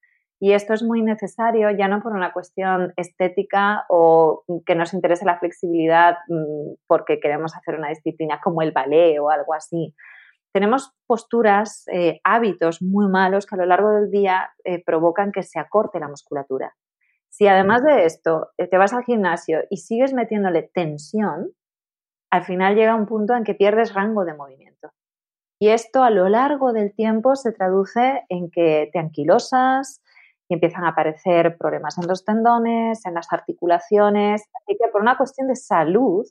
[0.40, 5.24] Y esto es muy necesario ya no por una cuestión estética o que nos interese
[5.24, 9.94] la flexibilidad mm, porque queremos hacer una disciplina como el ballet o algo así.
[10.52, 15.42] Tenemos posturas, eh, hábitos muy malos que a lo largo del día eh, provocan que
[15.42, 16.74] se acorte la musculatura.
[17.36, 21.50] Si además de esto eh, te vas al gimnasio y sigues metiéndole tensión,
[22.30, 24.90] al final llega un punto en que pierdes rango de movimiento.
[25.60, 30.00] Y esto a lo largo del tiempo se traduce en que te anquilosas,
[30.48, 34.42] y empiezan a aparecer problemas en los tendones, en las articulaciones.
[34.54, 36.24] Así que por una cuestión de salud,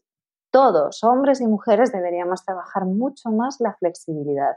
[0.52, 4.56] todos, hombres y mujeres, deberíamos trabajar mucho más la flexibilidad.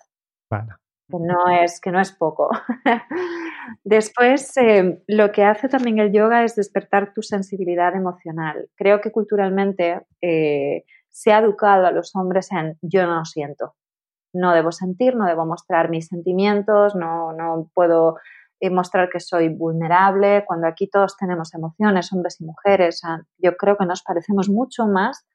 [1.10, 2.50] Que no es, que no es poco.
[3.84, 8.68] Después, eh, lo que hace también el yoga es despertar tu sensibilidad emocional.
[8.76, 13.74] Creo que culturalmente eh, se ha educado a los hombres en yo no siento.
[14.32, 18.16] No debo sentir, no debo mostrar mis sentimientos, no, no puedo
[18.60, 23.02] y mostrar que soy vulnerable, cuando aquí todos tenemos emociones, hombres y mujeres.
[23.38, 25.26] yo creo que nos parecemos mucho más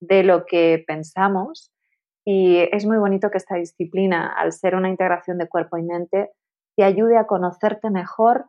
[0.00, 1.72] de lo que pensamos
[2.24, 6.30] y es muy bonito que esta disciplina, al ser una integración de cuerpo y mente,
[6.76, 8.46] te ayude a conocerte mejor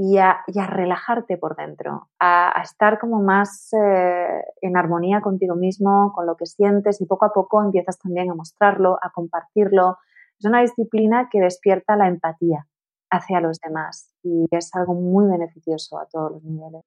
[0.00, 6.24] y a, relajarte por dentro, a, estar como más eh, en armonía contigo mismo, con
[6.24, 9.98] lo que sientes y poco a poco empiezas también a mostrarlo, a compartirlo.
[10.38, 12.66] Es una disciplina que despierta la empatía
[13.10, 16.84] hacia los demás y es algo muy beneficioso a todos los niveles.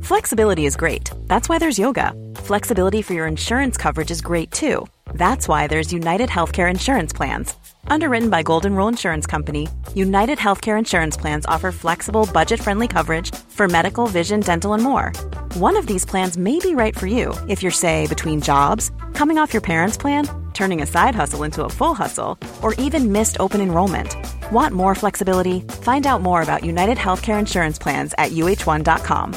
[0.00, 1.10] Flexibility is great.
[1.26, 2.12] That's why there's yoga.
[2.36, 4.86] Flexibility for your insurance coverage is great too.
[5.14, 7.54] That's why there's United Healthcare Insurance Plans.
[7.88, 13.34] Underwritten by Golden Rule Insurance Company, United Healthcare Insurance Plans offer flexible, budget friendly coverage
[13.48, 15.12] for medical, vision, dental, and more.
[15.54, 19.38] One of these plans may be right for you if you're, say, between jobs, coming
[19.38, 23.36] off your parents' plan, turning a side hustle into a full hustle, or even missed
[23.40, 24.16] open enrollment.
[24.52, 25.60] Want more flexibility?
[25.82, 29.34] Find out more about United Healthcare Insurance Plans at uh1.com.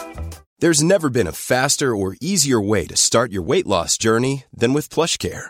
[0.60, 4.74] There's never been a faster or easier way to start your weight loss journey than
[4.74, 5.50] with PlushCare.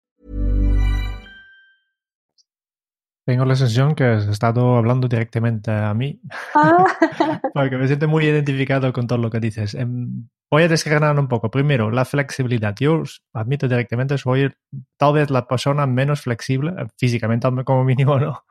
[3.31, 6.19] Tengo la sensación que has estado hablando directamente a mí,
[6.53, 6.83] ah.
[7.53, 9.73] porque me siento muy identificado con todo lo que dices.
[9.73, 11.49] Em, voy a desgranar un poco.
[11.49, 12.75] Primero, la flexibilidad.
[12.77, 14.51] Yo admito directamente, soy
[14.97, 18.43] tal vez la persona menos flexible, físicamente como mínimo, ¿no?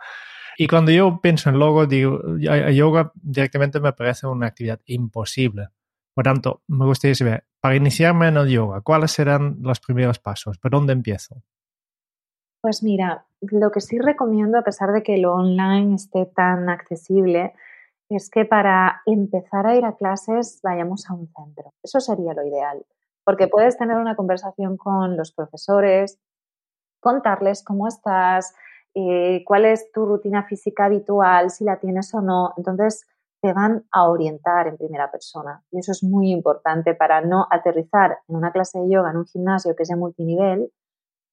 [0.57, 5.69] Y cuando yo pienso en logo, digo, yoga directamente me parece una actividad imposible.
[6.15, 10.57] Por tanto, me gustaría saber, para iniciarme en el yoga, ¿cuáles serán los primeros pasos?
[10.57, 11.43] ¿Por dónde empiezo?
[12.63, 17.55] Pues mira, lo que sí recomiendo, a pesar de que lo online esté tan accesible,
[18.11, 21.73] es que para empezar a ir a clases vayamos a un centro.
[21.83, 22.85] Eso sería lo ideal,
[23.25, 26.19] porque puedes tener una conversación con los profesores,
[27.01, 28.55] contarles cómo estás,
[28.95, 32.53] eh, cuál es tu rutina física habitual, si la tienes o no.
[32.59, 33.07] Entonces,
[33.41, 35.63] te van a orientar en primera persona.
[35.71, 39.27] Y eso es muy importante para no aterrizar en una clase de yoga en un
[39.27, 40.71] gimnasio que de multinivel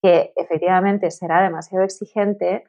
[0.01, 2.63] que efectivamente será demasiado exigente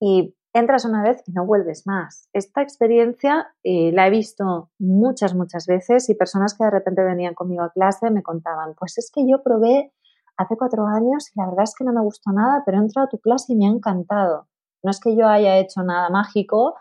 [0.00, 2.28] y entras una vez y no vuelves más.
[2.32, 7.34] Esta experiencia eh, la he visto muchas, muchas veces y personas que de repente venían
[7.34, 9.92] conmigo a clase me contaban, pues es que yo probé
[10.36, 13.06] hace cuatro años y la verdad es que no me gustó nada, pero he entrado
[13.06, 14.48] a tu clase y me ha encantado.
[14.82, 16.74] No es que yo haya hecho nada mágico,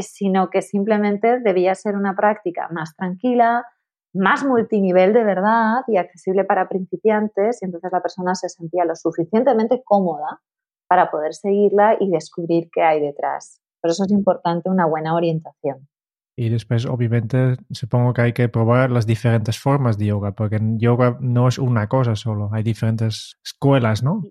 [0.00, 3.66] sino que simplemente debía ser una práctica más tranquila,
[4.12, 8.96] más multinivel de verdad y accesible para principiantes y entonces la persona se sentía lo
[8.96, 10.40] suficientemente cómoda
[10.88, 13.60] para poder seguirla y descubrir qué hay detrás.
[13.80, 15.88] Por eso es importante una buena orientación.
[16.36, 20.78] Y después, obviamente, supongo que hay que probar las diferentes formas de yoga, porque en
[20.78, 24.22] yoga no es una cosa solo, hay diferentes escuelas, ¿no?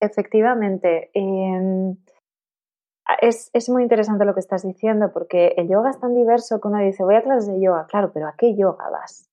[0.00, 1.10] Efectivamente.
[1.14, 1.96] Em,
[3.20, 6.68] es, es, muy interesante lo que estás diciendo, porque el yoga es tan diverso que
[6.68, 9.30] uno dice, voy a clases de yoga, claro, pero ¿a qué yoga vas?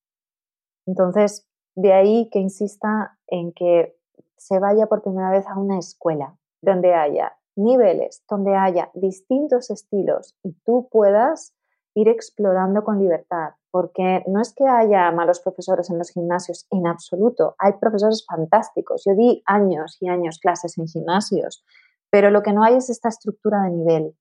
[0.85, 3.97] Entonces, de ahí que insista en que
[4.37, 10.35] se vaya por primera vez a una escuela donde haya niveles, donde haya distintos estilos
[10.43, 11.53] y tú puedas
[11.95, 16.87] ir explorando con libertad, porque no es que haya malos profesores en los gimnasios, en
[16.87, 19.03] absoluto, hay profesores fantásticos.
[19.05, 21.63] Yo di años y años clases en gimnasios,
[22.09, 24.15] pero lo que no hay es esta estructura de nivel.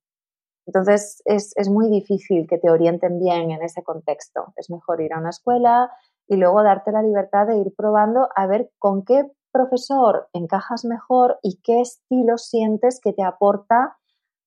[0.67, 4.53] Entonces es, es muy difícil que te orienten bien en ese contexto.
[4.57, 5.91] Es mejor ir a una escuela
[6.27, 11.39] y luego darte la libertad de ir probando a ver con qué profesor encajas mejor
[11.43, 13.97] y qué estilo sientes que te aporta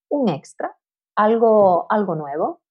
[0.09, 0.75] un extra,
[1.15, 2.61] algo, algo nuevo.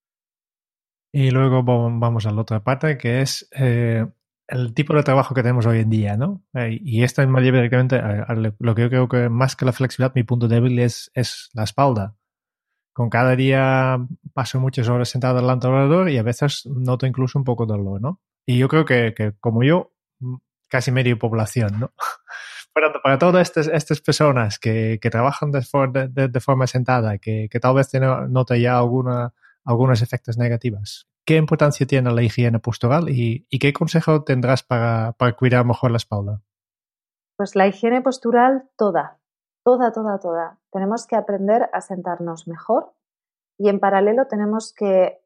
[1.13, 4.07] Y luego vamos a la otra parte, que es eh,
[4.49, 6.45] el tipo de trabajo que tenemos hoy en día, ¿no?
[6.55, 8.01] Eh, y esto me lleva directamente
[8.59, 11.65] lo que yo creo que más que la flexibilidad, mi punto débil es, es la
[11.65, 12.17] espalda.
[12.93, 13.99] Con cada día
[14.33, 17.73] paso muchas horas sentado delante del ordenador y a veces noto incluso un poco de
[17.73, 18.21] dolor, ¿no?
[18.47, 19.93] Y yo creo que, que como yo,
[20.69, 21.93] casi medio población, ¿no?
[22.73, 25.61] Pero para todas estas, estas personas que, que trabajan de,
[26.11, 27.91] de, de, forma sentada, que, que tal vez
[28.29, 29.33] noten ya alguna,
[29.65, 35.67] algunos efectos negativos, ¿qué importancia tiene la higiene postural y, qué consejo tendrás para, cuidar
[35.67, 36.41] mejor la espalda?
[37.37, 39.19] Pues la higiene postural toda,
[39.63, 40.59] toda, toda, toda.
[40.71, 42.95] Tenemos que aprender a sentarnos mejor
[43.59, 45.21] y en paralelo tenemos que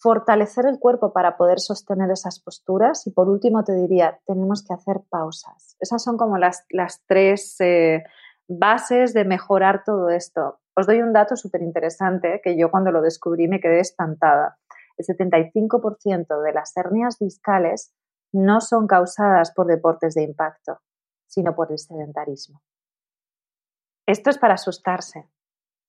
[0.00, 4.74] fortalecer el cuerpo para poder sostener esas posturas y por último te diría, tenemos que
[4.74, 5.76] hacer pausas.
[5.80, 8.04] Esas son como las, las tres eh,
[8.48, 10.60] bases de mejorar todo esto.
[10.74, 14.58] Os doy un dato súper interesante que yo cuando lo descubrí me quedé espantada.
[14.98, 17.94] El 75% de las hernias discales
[18.32, 20.80] no son causadas por deportes de impacto,
[21.26, 22.60] sino por el sedentarismo.
[24.06, 25.30] Esto es para asustarse,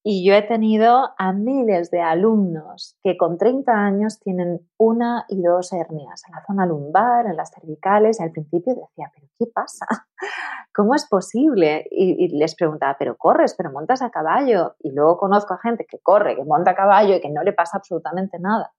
[0.01, 5.41] y yo he tenido a miles de alumnos que con 30 años tienen una y
[5.41, 9.45] dos hernias en la zona lumbar, en las cervicales, y al principio decía, pero ¿qué
[9.53, 9.85] pasa?
[10.73, 11.85] ¿Cómo es posible?
[11.91, 14.75] Y, les preguntaba, pero corres, pero montas a caballo.
[14.79, 17.51] Y luego conozco a gente que corre, que monta a caballo y que no le
[17.51, 18.71] pasa absolutamente nada.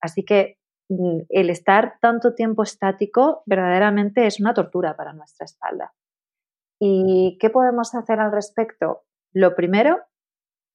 [0.00, 5.92] Así que mm, el estar tanto tiempo estático verdaderamente es una tortura para nuestra espalda.
[6.78, 9.02] ¿Y qué podemos hacer al respecto?
[9.32, 10.00] Lo primero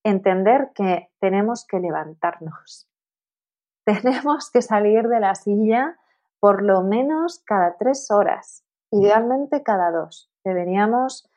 [0.03, 2.87] entender que tenemos que levantarnos.
[3.85, 5.97] Tenemos que salir de la silla
[6.39, 10.31] por lo menos cada tres horas, idealmente cada dos.
[10.43, 11.27] Deberíamos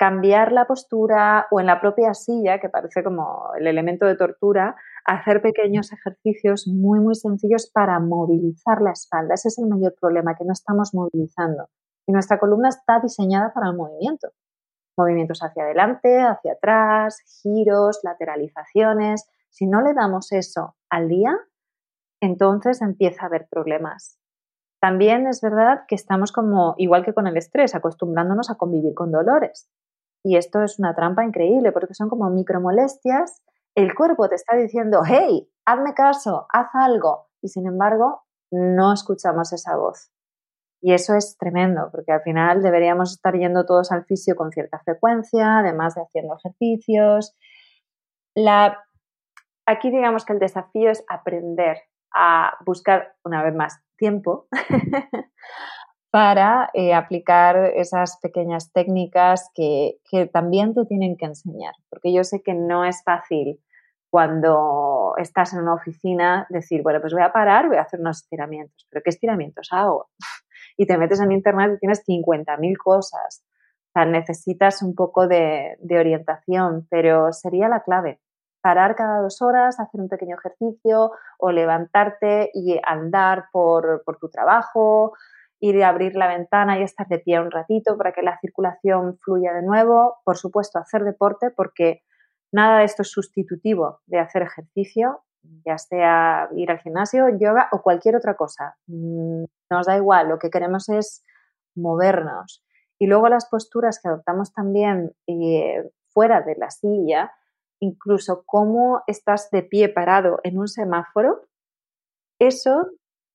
[0.00, 4.74] cambiar la postura o en la propia silla, que parece como el elemento de tortura,
[5.04, 9.34] hacer pequeños ejercicios muy, muy sencillos para movilizar la espalda.
[9.34, 11.68] Ese es el mayor problema, que no estamos movilizando.
[12.06, 14.30] Y nuestra columna está diseñada para el movimiento
[14.96, 19.26] movimientos hacia adelante, hacia atrás, giros, lateralizaciones.
[19.48, 21.38] Si no le damos eso al día,
[22.20, 24.18] entonces empieza a haber problemas.
[24.78, 29.10] También es verdad que estamos como, igual que con el estrés, acostumbrándonos a convivir con
[29.10, 29.70] dolores.
[30.22, 33.42] Y esto es una trampa increíble porque son como micromolestias.
[33.74, 37.28] El cuerpo te está diciendo, hey, hazme caso, haz algo.
[37.40, 40.10] Y sin embargo, no escuchamos esa voz.
[40.82, 44.78] Y eso es tremendo, porque al final deberíamos estar yendo todos al fisio con cierta
[44.78, 47.36] frecuencia, además de haciendo ejercicios.
[48.34, 48.78] La,
[49.66, 51.78] aquí digamos que el desafío es aprender
[52.14, 54.48] a buscar, una vez más, tiempo
[56.10, 62.24] para eh, aplicar esas pequeñas técnicas que, que también te tienen que enseñar, porque yo
[62.24, 63.60] sé que no es fácil
[64.10, 68.22] cuando estás en una oficina decir, bueno, pues voy a parar, voy a hacer unos
[68.22, 70.10] estiramientos, pero ¿qué estiramientos hago?
[70.76, 73.44] y te metes en Internet y tienes 50.000 cosas.
[73.90, 78.20] O sea, necesitas un poco de, orientación, pero sería la clave.
[78.60, 84.28] Parar cada dos horas, hacer un pequeño ejercicio o levantarte y andar por, por tu
[84.28, 85.12] trabajo,
[85.60, 89.18] ir a abrir la ventana y estar de pie un ratito para que la circulación
[89.18, 90.16] fluya de nuevo.
[90.24, 92.02] Por supuesto, hacer deporte porque
[92.52, 95.22] nada de esto es sustitutivo de hacer ejercicio
[95.64, 98.76] ya sea ir al gimnasio, yoga o cualquier otra cosa.
[98.86, 101.24] Mm, nos da igual, lo que queremos es
[101.74, 102.64] movernos.
[102.98, 107.32] Y luego las posturas que adoptamos también eh, fuera de la silla
[107.82, 111.48] incluso cómo estás de pie parado en un semáforo,
[112.38, 112.90] eso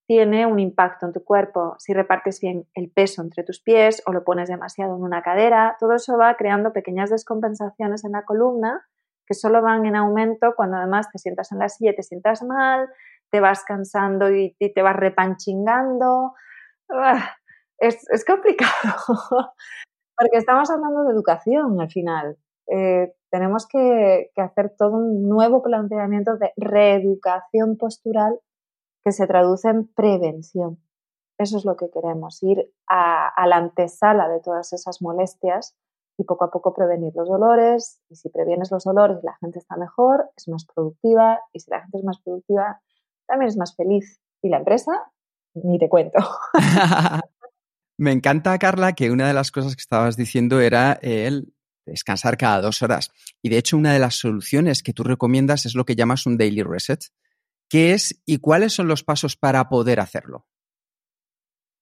[0.08, 1.76] tiene un impacto en tu cuerpo.
[1.80, 5.76] Si repartes bien el peso entre tus pies o lo pones demasiado en una cadera,
[5.80, 8.86] todo eso va creando pequeñas descompensaciones en la columna
[9.26, 12.88] que solo van en aumento cuando además te sientas en la silla, te sientas mal,
[13.32, 16.34] te vas cansando y, te vas repanchingando.
[16.90, 17.32] Ah,
[17.78, 18.72] es, complicado,
[20.18, 22.38] porque estamos hablando de educación al final.
[22.68, 28.40] Eh, tenemos que, hacer todo un nuevo planteamiento de reeducación postural
[29.06, 30.80] que se traduce en prevención.
[31.38, 35.76] Eso es lo que queremos, ir a, la antesala de todas esas molestias
[36.18, 38.02] y poco a poco prevenir los dolores.
[38.10, 41.40] Y si previenes los dolores, la gente está mejor, es más productiva.
[41.54, 42.82] Y si la gente es más productiva,
[43.28, 44.20] también es más feliz.
[44.42, 44.92] Y la empresa,
[45.54, 46.20] ni te cuento.
[47.98, 51.54] Me encanta, Carla, que una de las cosas que estabas diciendo era el
[51.86, 53.12] descansar cada dos horas.
[53.42, 56.38] Y de hecho, una de las soluciones que tú recomiendas es lo que llamas un
[56.38, 57.02] daily reset.
[57.70, 60.46] ¿Qué es y cuáles son los pasos para poder hacerlo?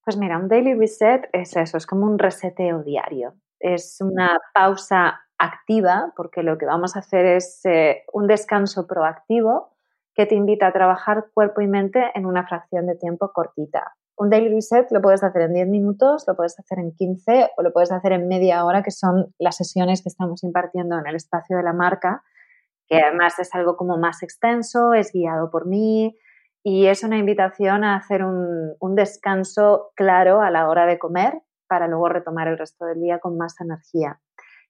[0.06, 3.36] Pues mira, un daily reset es eso, es como un reseteo diario.
[3.60, 9.74] Es una pausa activa, porque lo que vamos a hacer es eh, un descanso proactivo
[10.14, 13.96] que te invita a trabajar cuerpo y mente en una fracción de tiempo cortita.
[14.16, 17.64] Un daily reset lo puedes hacer en 10 minutos, lo puedes hacer en 15 o
[17.64, 21.16] lo puedes hacer en media hora, que son las sesiones que estamos impartiendo en el
[21.16, 22.24] espacio de la marca,
[22.98, 26.18] que además es algo como más extenso, es guiado por mí
[26.64, 31.42] y es una invitación a hacer un, un descanso claro a la hora de comer
[31.68, 34.20] para luego retomar el resto del día con más energía.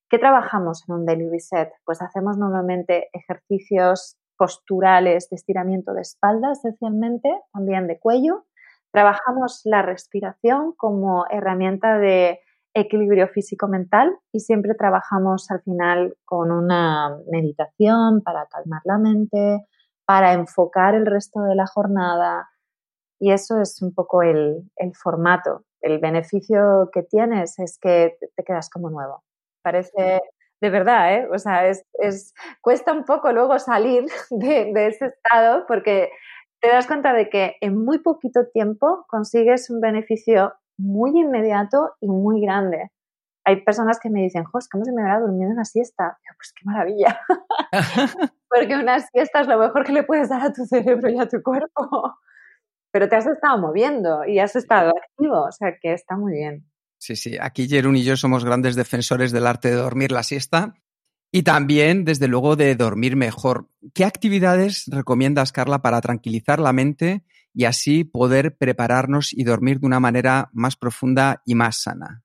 [0.10, 1.72] ¿Qué trabajamos en un daily reset?
[1.86, 8.46] Pues hacemos normalmente ejercicios posturales de estiramiento de espalda esencialmente, también de cuello,
[8.94, 12.42] Trabajamos la respiración como herramienta de
[12.74, 19.66] equilibrio físico-mental y siempre trabajamos al final con una meditación para calmar la mente,
[20.06, 22.50] para enfocar el resto de la jornada
[23.20, 24.70] y eso es un poco el,
[25.02, 25.64] formato.
[25.82, 29.24] El beneficio que tienes es que te quedas como nuevo.
[29.62, 30.22] Parece
[30.60, 31.28] de verdad, ¿eh?
[31.32, 31.86] O sea, es,
[32.62, 36.10] cuesta un poco luego salir de, de ese estado porque
[36.62, 42.08] te das cuenta de que en muy poquito tiempo consigues un beneficio muy inmediato y
[42.08, 42.92] muy grande.
[43.46, 46.18] Hay personas que me dicen, Jos, ¿cómo se me habrá durmiendo una siesta?
[46.38, 47.20] pues qué maravilla.
[48.50, 51.28] Porque una siesta es lo mejor que le puedes dar a tu cerebro y a
[51.28, 52.16] tu cuerpo.
[52.92, 56.70] Pero te has estado moviendo y has estado activo, o sea que está muy bien.
[57.00, 60.76] Sí, sí, aquí Jerún y yo somos grandes defensores del arte de dormir la siesta
[61.36, 63.68] y también, desde luego, de dormir mejor.
[63.96, 67.24] ¿Qué actividades recomiendas, Carla, para tranquilizar la mente
[67.54, 72.24] y así poder prepararnos y dormir de una manera más profunda y más sana?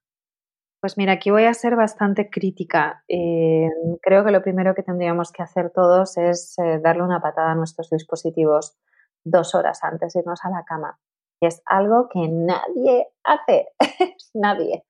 [0.81, 3.03] Pues mira, aquí voy a ser bastante crítica.
[3.09, 3.69] Eh,
[4.01, 7.57] creo que lo primero que tendríamos que hacer todos es eh, darle una patada a
[7.57, 8.77] nuestros dispositivos
[9.25, 10.99] dos horas antes de irnos a la cama.
[11.41, 13.69] Y es algo que nadie hace,
[14.35, 14.85] nadie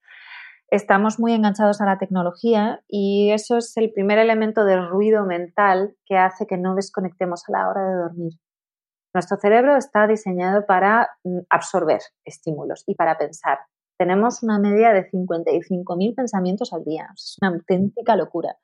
[0.70, 5.96] estamos muy enganchados a la tecnología y eso es el primer elemento de ruido mental
[6.04, 8.32] que hace que no desconectemos a la hora de dormir.
[9.14, 13.58] Nuestro cerebro está diseñado para mm, absorber estímulos y para pensar.
[13.98, 17.08] Tenemos una media de 55.000 pensamientos al día.
[17.14, 18.56] Es una auténtica locura.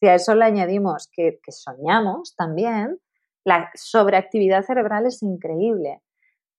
[0.00, 2.98] Si a eso le añadimos que, soñamos también,
[3.44, 6.02] la sobreactividad cerebral es increíble.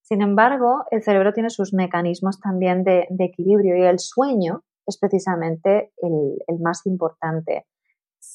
[0.02, 5.92] Sin embargo, el cerebro tiene sus mecanismos también de equilibrio y el sueño es precisamente
[5.96, 7.66] el, más importante.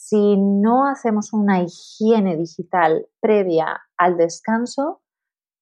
[0.07, 5.01] Si no hacemos una higiene digital previa al descanso,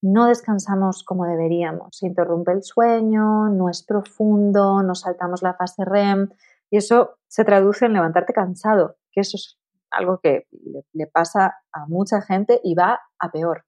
[0.01, 1.95] no descansamos como deberíamos.
[1.97, 6.27] Se interrumpe el sueño, no es profundo, nos saltamos la fase REM
[6.69, 9.57] y eso se traduce en levantarte cansado, que eso es
[9.89, 10.45] algo que
[10.91, 13.63] le pasa a mucha gente y va a peor.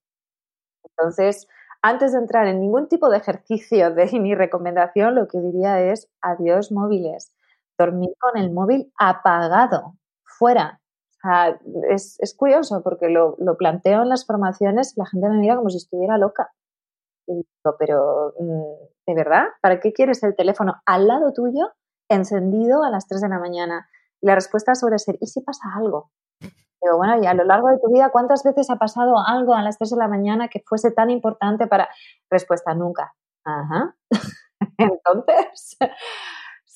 [0.84, 1.48] Entonces,
[1.80, 6.10] antes de entrar en ningún tipo de ejercicio de mi recomendación, lo que diría es
[6.20, 7.32] adiós móviles.
[7.78, 9.94] Dormir con el móvil apagado,
[10.38, 10.80] fuera.
[11.90, 15.78] es, curioso porque lo, planteo en las formaciones y la gente me mira como si
[15.78, 16.52] estuviera loca.
[17.78, 19.44] pero mm, ¿de verdad?
[19.60, 21.72] ¿Para qué quieres el teléfono al lado tuyo,
[22.08, 23.88] encendido a las 3 de la mañana?
[24.20, 26.10] Y la respuesta suele ser, ¿y si pasa algo?
[26.40, 29.62] Digo, bueno, y a lo largo de tu vida, ¿cuántas veces ha pasado algo a
[29.62, 31.88] las 3 de la mañana que fuese tan importante para...
[32.30, 33.14] Respuesta, nunca.
[33.44, 33.96] Ajá.
[34.78, 35.76] Entonces,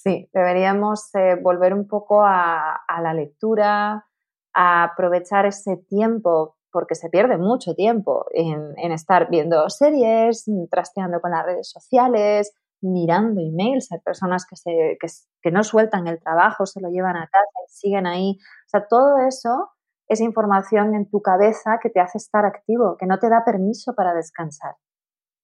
[0.03, 4.07] sí, deberíamos eh, volver un poco a, la lectura,
[4.55, 11.33] a aprovechar ese tiempo, porque se pierde mucho tiempo en, estar viendo series, trasteando con
[11.33, 13.93] las redes sociales, mirando emails.
[13.93, 14.99] Hay personas que, se,
[15.43, 18.39] que no sueltan el trabajo, se lo llevan a casa y siguen ahí.
[18.39, 19.71] O sea, todo eso
[20.11, 23.95] esa información en tu cabeza que te hace estar activo, que no te da permiso
[23.95, 24.75] para descansar.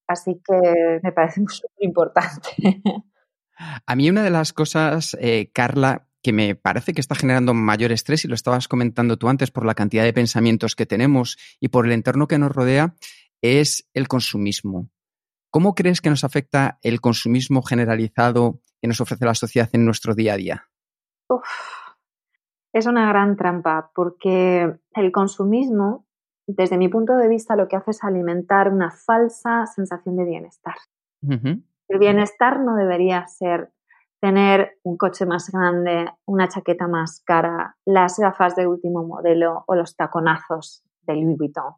[0.08, 1.48] Así que me parece muy
[1.78, 2.50] importante.
[3.56, 7.92] A mí una de las cosas, eh, Carla, que me parece que está generando mayor
[7.92, 11.68] estrés, y lo estabas comentando tú antes, por la cantidad de pensamientos que tenemos y
[11.68, 12.94] por el entorno que nos rodea,
[13.42, 14.90] es el consumismo.
[15.50, 20.14] ¿Cómo crees que nos afecta el consumismo generalizado que nos ofrece la sociedad en nuestro
[20.14, 20.68] día a día?
[22.76, 26.06] es una gran trampa porque el consumismo,
[26.46, 30.74] desde mi punto de vista, lo que hace es alimentar una falsa sensación de bienestar.
[31.88, 33.70] El bienestar no debería ser
[34.20, 39.74] tener un coche más grande, una chaqueta más cara, las gafas de último modelo o
[39.74, 41.74] los taconazos de Louis Vuitton.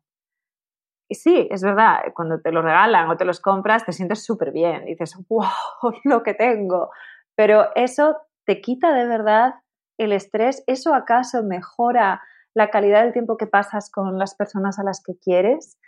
[1.11, 4.53] Y sí, es verdad, cuando te lo regalan o te los compras te sientes súper
[4.53, 5.47] bien, dices, wow,
[6.05, 6.91] lo que tengo.
[7.35, 9.55] Pero eso te quita de verdad
[9.99, 12.23] el estrés, ¿eso acaso mejora
[12.55, 15.79] la calidad del tiempo que pasas con las personas a las que quieres?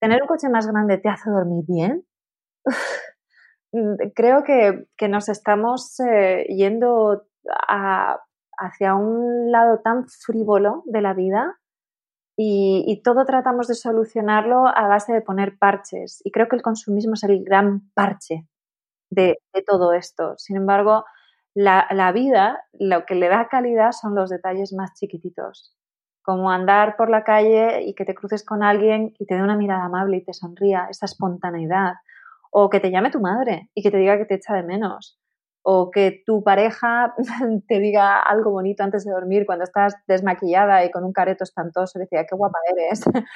[0.00, 2.04] ¿Tener un coche más grande te hace dormir bien?
[4.14, 7.26] Creo que, nos estamos eh, yendo
[8.58, 11.58] hacia un lado tan frívolo de la vida
[12.40, 16.20] y, todo tratamos de solucionarlo a base de poner parches.
[16.24, 18.46] Y creo que el consumismo es el gran parche
[19.10, 20.34] de, todo esto.
[20.38, 21.04] Sin embargo,
[21.52, 25.74] la, la, vida, lo que le da calidad son los detalles más chiquititos,
[26.22, 29.56] como andar por la calle y que te cruces con alguien y te dé una
[29.56, 31.94] mirada amable y te sonría, esa espontaneidad,
[32.50, 35.18] o que te llame tu madre y que te diga que te echa de menos,
[35.62, 37.14] o que tu pareja
[37.68, 41.98] te diga algo bonito antes de dormir cuando estás desmaquillada y con un careto espantoso,
[41.98, 43.02] decía, qué guapa eres,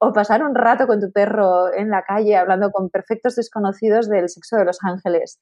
[0.00, 4.28] o pasar un rato con tu perro en la calle hablando con perfectos desconocidos del
[4.28, 5.40] sexo de los ángeles.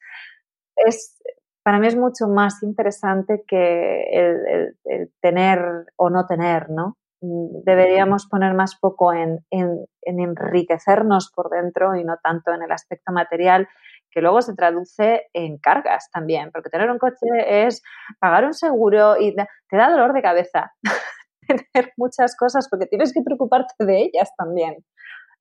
[0.76, 1.18] Es,
[1.62, 6.96] para mí es mucho más interesante que el, tener o no tener, ¿no?
[7.20, 13.12] Deberíamos poner más poco en, en enriquecernos por dentro y no tanto en el aspecto
[13.12, 13.68] material
[14.10, 17.82] que luego se traduce en cargas también, porque tener un coche es
[18.18, 20.72] pagar un seguro y te da dolor de cabeza
[21.46, 24.84] tener muchas cosas porque tienes que preocuparte de ellas también,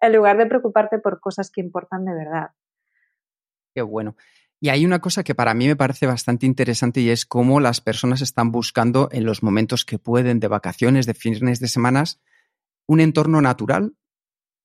[0.01, 2.49] en lugar de preocuparte por cosas que importan de verdad.
[3.73, 4.15] Qué bueno.
[4.60, 7.80] Y hay una cosa que para mí me parece bastante interesante y es cómo las
[7.80, 12.20] personas están buscando en los momentos que pueden de vacaciones, de fines de semanas,
[12.88, 13.95] un entorno natural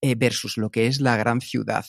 [0.00, 1.84] eh, versus lo que es la gran ciudad.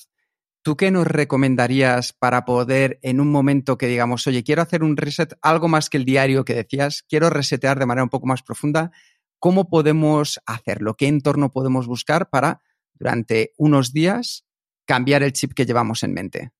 [0.64, 4.98] ¿Tú qué nos recomendarías para poder, en un momento que digamos, oye, quiero hacer un
[4.98, 8.44] reset, algo más que el diario que decías, quiero resetear de manera un poco más
[8.44, 8.92] profunda,
[9.40, 10.96] ¿cómo podemos hacerlo?
[10.96, 12.62] ¿Qué entorno podemos buscar para,
[12.94, 14.46] durante unos días,
[14.86, 16.52] cambiar el chip que llevamos en mente?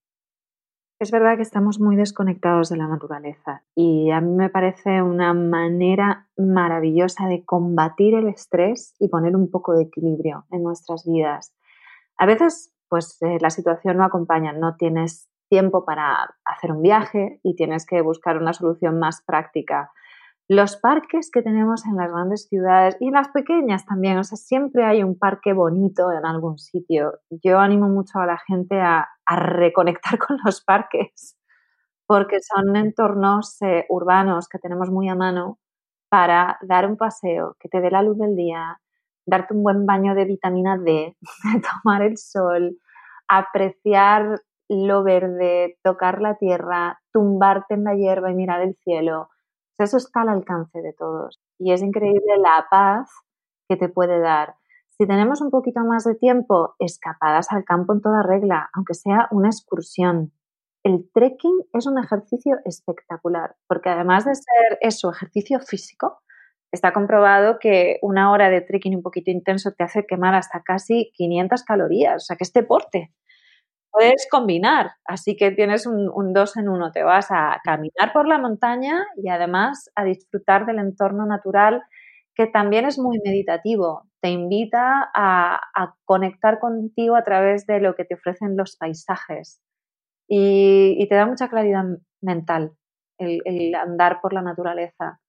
[1.04, 5.34] Es verdad que estamos muy desconectados de la naturaleza y a mí me parece una
[5.34, 11.54] manera maravillosa de combatir el estrés y poner un poco de equilibrio en nuestras vidas.
[12.16, 17.38] A veces pues eh, la situación no acompaña, no tienes tiempo para hacer un viaje
[17.42, 19.92] y tienes que buscar una solución más práctica.
[20.48, 24.36] Los parques que tenemos en las grandes ciudades y en las pequeñas también, o sea,
[24.36, 27.14] siempre hay un parque bonito en algún sitio.
[27.30, 31.38] Yo animo mucho a la gente a, reconectar con los parques
[32.06, 35.58] porque son entornos eh, urbanos que tenemos muy a mano
[36.10, 38.78] para dar un paseo, que te dé la luz del día,
[39.26, 41.16] darte un buen baño de vitamina D,
[41.82, 42.76] tomar el sol,
[43.28, 49.30] apreciar lo verde, tocar la tierra, tumbarte en la hierba y mirar el cielo.
[49.78, 51.40] Eso está al alcance de todos.
[51.58, 53.10] Y es increíble la paz
[53.68, 54.54] que te puede dar.
[54.90, 59.28] Si tenemos un poquito más de tiempo, escapadas al campo en toda regla, aunque sea
[59.32, 60.32] una excursión.
[60.84, 66.22] El trekking es un ejercicio espectacular, porque además de ser eso, ejercicio físico,
[66.74, 71.12] Está comprobado que una hora de trekking un poquito intenso te hace quemar hasta casi
[71.14, 73.14] 500 calorías, o sea que es deporte.
[73.94, 78.38] Puedes combinar, así que tienes un, dos en uno, te vas a caminar por la
[78.38, 81.80] montaña y además a disfrutar del entorno natural
[82.34, 85.60] que también es muy meditativo, te invita a,
[86.04, 89.60] conectar contigo a través de lo que te ofrecen los paisajes.
[90.28, 91.84] Y, te da mucha claridad
[92.20, 92.72] mental
[93.18, 95.20] el andar por la naturaleza.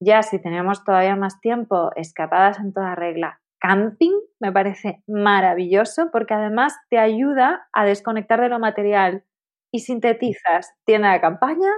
[0.00, 6.34] Ya si tenemos todavía más tiempo, escapadas en toda regla, camping me parece maravilloso porque
[6.34, 9.24] además te ayuda a desconectar de lo material
[9.72, 11.70] y sintetizas tienda de campaña,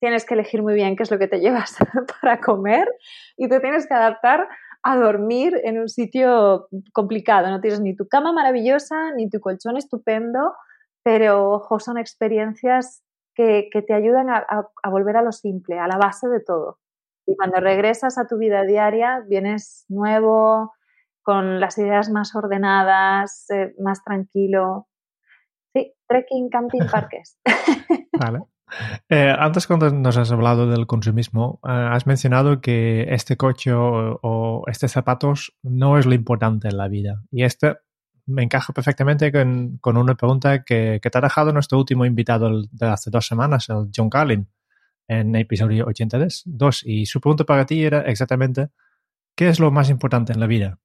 [0.00, 1.76] tienes que elegir muy bien qué es lo que te llevas
[2.20, 2.88] para comer
[3.36, 4.48] y te tienes que adaptar
[4.82, 7.48] a dormir en un sitio complicado.
[7.48, 10.52] No tienes ni tu cama maravillosa, ni tu colchón estupendo,
[11.02, 13.02] pero ojo, son experiencias
[13.34, 16.78] que, te ayudan a volver a lo simple, a la base de todo.
[17.26, 20.74] Y cuando regresas a tu vida diaria, vienes nuevo,
[21.24, 24.88] con las ideas más ordenadas, eh, más tranquilo.
[25.74, 27.38] Sí, trekking, camping, parques.
[28.12, 28.42] vale.
[29.08, 34.18] Eh, antes cuando nos has hablado del consumismo, eh, has mencionado que este coche o,
[34.22, 37.22] o, estos zapatos no es lo importante en la vida.
[37.30, 37.76] Y este
[38.26, 42.62] me encaja perfectamente con, con una pregunta que, que, te ha dejado nuestro último invitado
[42.70, 44.48] de hace dos semanas, el John Carlin,
[45.08, 46.82] en episodio 82.
[46.84, 48.68] Y su pregunta para ti era exactamente,
[49.36, 50.78] ¿qué es lo más importante en la vida?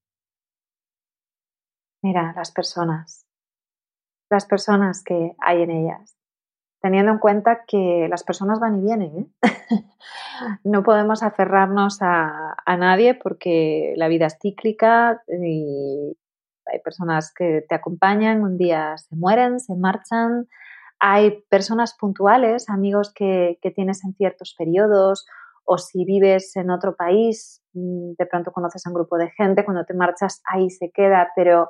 [2.02, 3.26] Mira, las personas.
[4.30, 6.16] Las personas que hay en ellas.
[6.82, 9.18] Teniendo en cuenta que las personas van y vienen.
[9.18, 9.28] ¿eh?
[10.64, 16.18] no podemos aferrarnos a, a nadie porque la vida es cíclica y
[16.72, 20.47] hay personas que te acompañan, un día se mueren, se marchan,
[21.00, 25.26] hay personas puntuales, amigos que, que, tienes en ciertos periodos,
[25.64, 29.64] o si vives en otro país, mm, de pronto conoces a un grupo de gente,
[29.64, 31.70] cuando te marchas ahí se queda, pero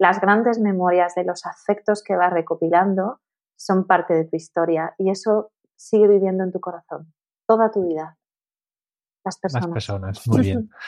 [0.00, 3.20] las grandes memorias de los afectos que vas recopilando
[3.56, 7.12] son parte de tu historia y eso sigue viviendo en tu corazón
[7.46, 8.16] toda tu vida.
[9.24, 9.66] Las personas.
[9.66, 10.70] Las personas, muy bien.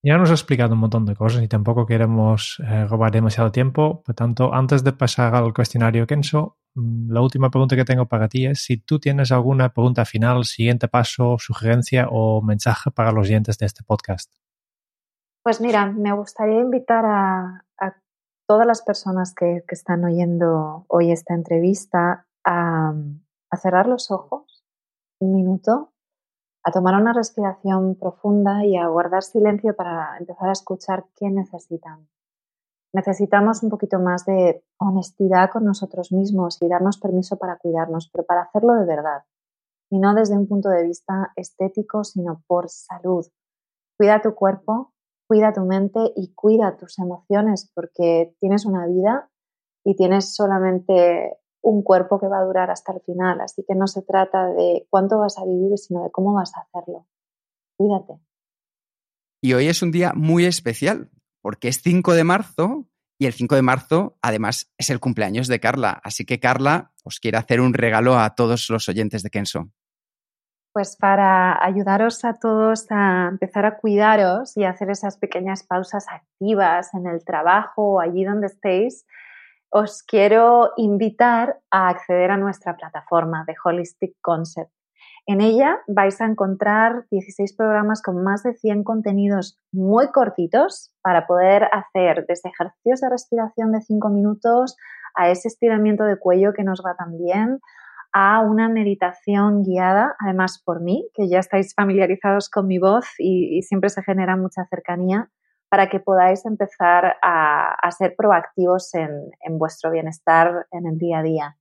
[0.00, 4.00] Ya nos ha explicado un montón de cosas y tampoco queremos eh, robar demasiado tiempo.
[4.04, 8.28] Por tanto, antes de pasar al cuestionario Kenso, mm, la última pregunta que tengo para
[8.28, 13.26] ti es si tú tienes alguna pregunta final, siguiente paso, sugerencia o mensaje para los
[13.26, 14.32] oyentes de este podcast.
[15.42, 17.64] Pues mira, me gustaría invitar a, a
[18.48, 22.94] todas las personas que, están oyendo hoy esta entrevista a,
[23.50, 24.64] a cerrar los ojos
[25.20, 25.92] un minuto
[26.64, 32.08] a tomar una respiración profunda y a guardar silencio para empezar a escuchar qué necesitan.
[32.92, 38.24] Necesitamos un poquito más de honestidad con nosotros mismos y darnos permiso para cuidarnos, pero
[38.24, 39.24] para hacerlo de verdad
[39.90, 43.26] y no desde un punto de vista estético, sino por salud.
[43.96, 44.92] Cuida tu cuerpo,
[45.28, 49.30] cuida tu mente y cuida tus emociones porque tienes una vida
[49.84, 53.40] y tienes solamente un cuerpo que va a durar hasta el final.
[53.40, 56.62] Así que no se trata de cuánto vas a vivir, sino de cómo vas a
[56.62, 57.06] hacerlo.
[57.76, 58.14] Cuídate.
[59.40, 61.10] Y hoy es un día muy especial,
[61.42, 65.60] porque es 5 de marzo y el 5 de marzo además es el cumpleaños de
[65.60, 66.00] Carla.
[66.02, 69.70] Así que Carla os quiere hacer un regalo a todos los oyentes de Kenso.
[70.78, 76.94] Pues para ayudaros a todos a empezar a cuidaros y hacer esas pequeñas pausas activas
[76.94, 79.04] en el trabajo o allí donde estéis,
[79.70, 84.70] os quiero invitar a acceder a nuestra plataforma de Holistic Concept.
[85.26, 91.26] En ella vais a encontrar 16 programas con más de 100 contenidos muy cortitos para
[91.26, 94.76] poder hacer desde ejercicios de respiración de 5 minutos
[95.16, 97.58] a ese estiramiento de cuello que nos va tan bien,
[98.12, 103.62] a una meditación guiada, además por mí, que ya estáis familiarizados con mi voz y,
[103.62, 105.30] siempre se genera mucha cercanía
[105.70, 111.18] para que podáis empezar a, a ser proactivos en, en, vuestro bienestar en el día
[111.18, 111.58] a día.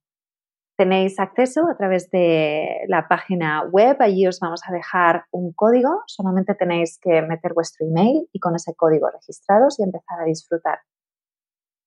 [0.78, 6.04] Tenéis acceso a través de la página web, allí os vamos a dejar un código,
[6.06, 10.80] solamente tenéis que meter vuestro email y con ese código registraros y empezar a disfrutar.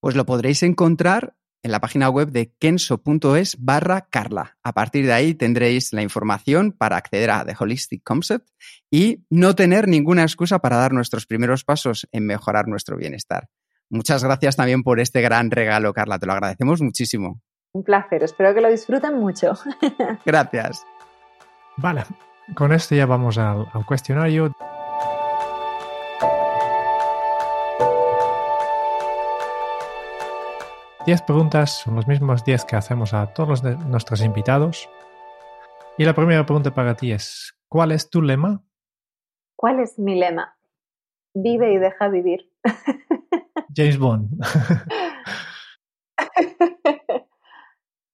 [0.00, 4.56] Pues lo podréis encontrar en la página web de kenso.es barra Carla.
[4.62, 8.48] A partir de ahí tendréis la información para acceder a The Holistic Concept
[8.90, 13.48] y no tener ninguna excusa para dar nuestros primeros pasos en mejorar nuestro bienestar.
[13.88, 16.18] Muchas gracias también por este gran regalo, Carla.
[16.18, 17.40] Te lo agradecemos muchísimo.
[17.72, 18.22] Un placer.
[18.22, 19.52] Espero que lo disfruten mucho.
[20.24, 20.84] gracias.
[21.76, 22.04] Vale.
[22.54, 24.52] Con esto ya vamos al, al cuestionario.
[31.07, 34.90] 10 preguntas son los mismos 10 que hacemos a todos nuestros invitados.
[35.96, 38.62] Y la primera pregunta para ti es, ¿cuál es tu lema?
[39.57, 40.59] ¿Cuál es mi lema?
[41.34, 42.53] Vive y deja vivir.
[43.74, 44.44] James Bond.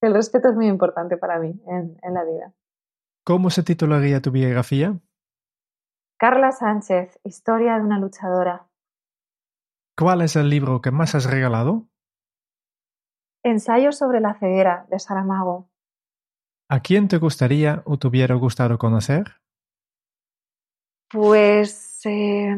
[0.01, 2.53] El respeto es muy importante para mí en, en la vida.
[3.25, 4.97] ¿Cómo se titularía tu biografía?
[6.17, 8.69] Carla Sánchez, Historia de una luchadora.
[9.97, 11.89] ¿Cuál es el libro que más has regalado?
[13.47, 15.69] Ensayo sobre la ceguera de Saramago.
[16.69, 19.35] ¿A quién te gustaría o te hubiera gustado conocer?
[21.09, 22.53] Pues, eh,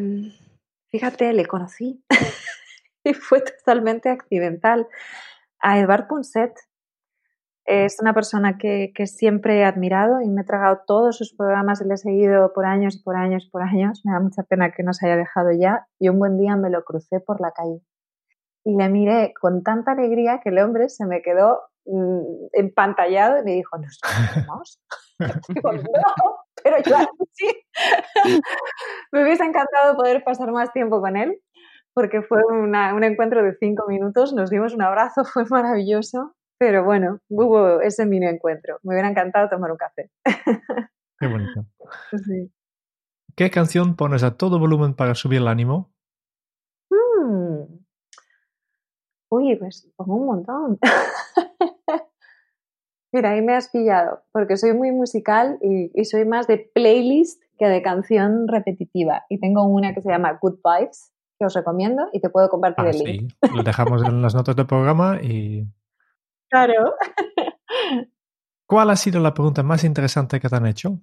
[0.90, 2.04] fíjate, le conocí
[3.04, 4.88] y fue totalmente accidental.
[5.60, 6.56] A Edvard Punset.
[7.66, 11.82] Es una persona que, que, siempre he admirado y me he tragado todos sus programas
[11.82, 14.02] y le he seguido por años y por años y por años.
[14.06, 16.72] Me da mucha pena que no se haya dejado ya y un buen día me
[16.72, 17.84] lo crucé por la calle
[18.64, 23.44] y le miré con tanta alegría que el hombre se me quedó mmm, empantallado y
[23.44, 24.80] me dijo, ¿nos conocemos?
[25.50, 25.84] Digo, no,
[26.64, 26.96] pero yo
[27.34, 27.48] sí.
[29.12, 31.42] Me hubiese encantado poder pasar más tiempo con él,
[31.94, 37.20] porque fue un encuentro de cinco minutos, nos dimos un abrazo, fue maravilloso, pero bueno,
[37.30, 38.80] hubo ese mini encuentro.
[38.84, 40.10] Me hubiera encantado tomar un café.
[41.20, 41.66] Qué bonito.
[43.36, 45.92] ¿Qué canción pones a todo volumen para subir el ánimo?
[49.30, 50.80] Uy, pues pongo un montón.
[53.12, 57.68] Mira, ahí me has pillado, porque soy muy musical y, soy más de playlist que
[57.68, 59.26] de canción repetitiva.
[59.30, 62.86] Y tengo una que se llama Good Vibes, que os recomiendo y te puedo compartir
[62.86, 63.32] ah, el link.
[63.42, 65.68] Sí, lo dejamos en las notas del programa y...
[66.52, 66.96] Claro.
[68.68, 71.00] ¿Cuál ha sido la pregunta más interesante que te han hecho?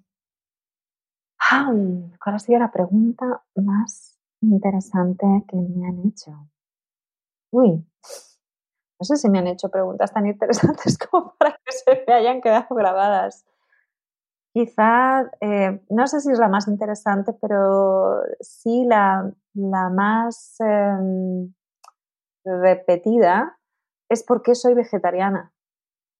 [1.39, 1.73] Ah,
[2.21, 6.49] ¿Cuál ha sido la pregunta más interesante que me han hecho?
[7.57, 7.83] Uy,
[9.01, 12.43] no sé si me han hecho preguntas tan interesantes como para que se me hayan
[12.43, 13.47] quedado grabadas.
[14.53, 21.55] Quizá, eh, no sé si es la más interesante, pero sí la, más em,
[22.45, 23.59] repetida
[24.11, 25.55] es por qué soy vegetariana.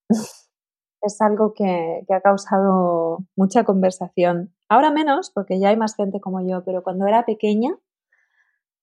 [1.01, 4.55] es algo que, que, ha causado mucha conversación.
[4.69, 7.77] Ahora menos, porque ya hay más gente como yo, pero cuando era pequeña,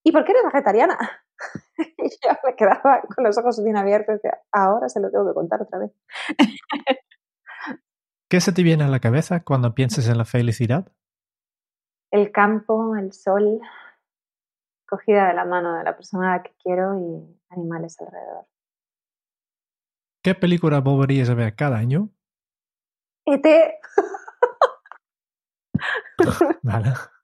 [0.05, 0.97] ¿y por qué eres vegetariana?
[2.05, 4.21] y yo me quedaba con los ojos bien abiertos.
[4.23, 5.93] Que ahora se lo tengo que contar otra vez.
[8.29, 10.93] ¿Qué se te viene a la cabeza cuando piensas en la felicidad?
[12.11, 13.61] El campo, el sol,
[14.87, 18.47] cogida de la mano de la persona que quiero y animales alrededor.
[20.23, 22.11] ¿Qué película volverías a ver cada año?
[23.27, 23.47] ET.
[26.63, 26.93] vale.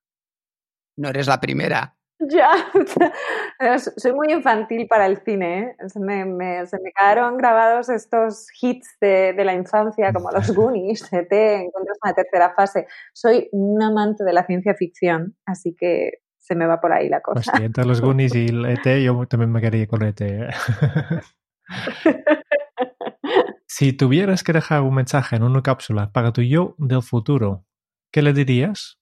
[0.97, 1.97] No eres la primera.
[2.29, 5.61] Ya, soy muy infantil para el cine.
[5.61, 5.89] ¿eh?
[5.89, 6.25] Se, me,
[6.67, 11.99] se, me, quedaron grabados estos hits de, de la infancia, como los Goonies, ET, Encuentros
[12.05, 12.87] en la tercera fase.
[13.13, 17.21] Soy un amante de la ciencia ficción, así que se me va por ahí la
[17.21, 17.53] cosa.
[17.53, 20.21] Pues entre los Goonies y el ET, yo también me quedaría con ET.
[20.21, 20.49] ¿eh?
[23.67, 27.65] si tuvieras que dejar un mensaje en una cápsula para tu yo del futuro,
[28.13, 29.01] ¿qué le dirías?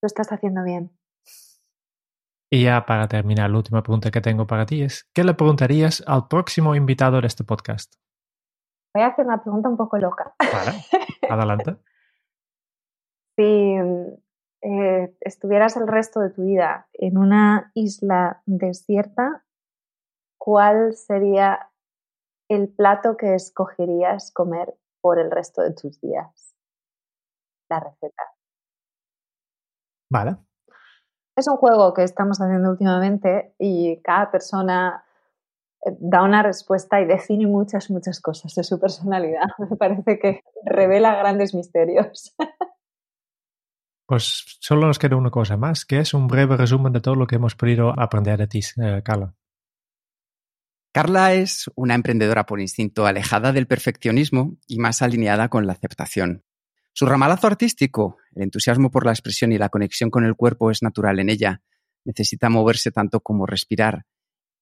[0.00, 0.90] Lo estás haciendo bien
[2.54, 6.04] y ya para terminar, la última pregunta que tengo para ti es, ¿qué le preguntarías
[6.06, 7.96] al próximo invitado de este podcast?
[8.94, 10.36] Voy a hacer una pregunta un poco loca.
[10.38, 10.78] Vale,
[11.28, 11.76] adelante.
[13.36, 13.74] si
[14.62, 19.44] eh, estuvieras el resto de tu vida en una isla desierta,
[20.38, 21.72] ¿cuál sería
[22.48, 26.54] el plato que escogerías comer por el resto de tus días?
[27.68, 28.22] La receta.
[30.08, 30.36] Vale,
[31.36, 35.04] es un juego que estamos haciendo últimamente y cada persona
[35.84, 39.46] eh, da una respuesta y define muchas, muchas cosas de su personalidad.
[39.70, 42.34] Me parece que revela grandes misterios.
[44.06, 47.26] Pues solo nos queda una cosa más, que es un breve resumen de todo lo
[47.26, 49.34] que hemos podido aprender de ti, eh, Carla.
[50.92, 56.44] Carla es una emprendedora por instinto alejada del perfeccionismo y más alineada con la aceptación.
[56.96, 60.80] Su ramalazo artístico, el entusiasmo por la expresión y la conexión con el cuerpo es
[60.80, 61.60] natural en ella.
[62.04, 64.06] Necesita moverse tanto como respirar.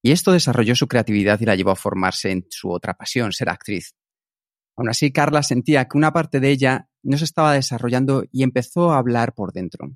[0.00, 3.50] Y esto desarrolló su creatividad y la llevó a formarse en su otra pasión, ser
[3.50, 3.94] actriz.
[4.76, 8.92] Aún así, Carla sentía que una parte de ella no se estaba desarrollando y empezó
[8.92, 9.94] a hablar por dentro.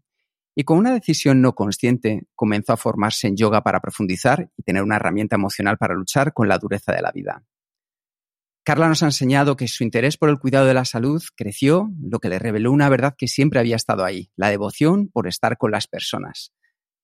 [0.54, 4.82] Y con una decisión no consciente, comenzó a formarse en yoga para profundizar y tener
[4.82, 7.46] una herramienta emocional para luchar con la dureza de la vida.
[8.66, 12.18] Carla nos ha enseñado que su interés por el cuidado de la salud creció, lo
[12.18, 15.70] que le reveló una verdad que siempre había estado ahí, la devoción por estar con
[15.70, 16.52] las personas.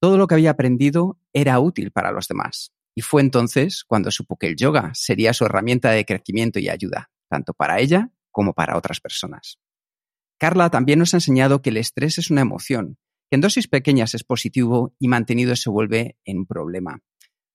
[0.01, 2.73] Todo lo que había aprendido era útil para los demás.
[2.97, 7.13] Y fue entonces cuando supo que el yoga sería su herramienta de crecimiento y ayuda,
[7.31, 9.61] tanto para ella como para otras personas.
[10.41, 12.99] Carla también nos ha enseñado que el estrés es una emoción,
[13.31, 17.05] que en dosis pequeñas es positivo y mantenido se vuelve en un problema.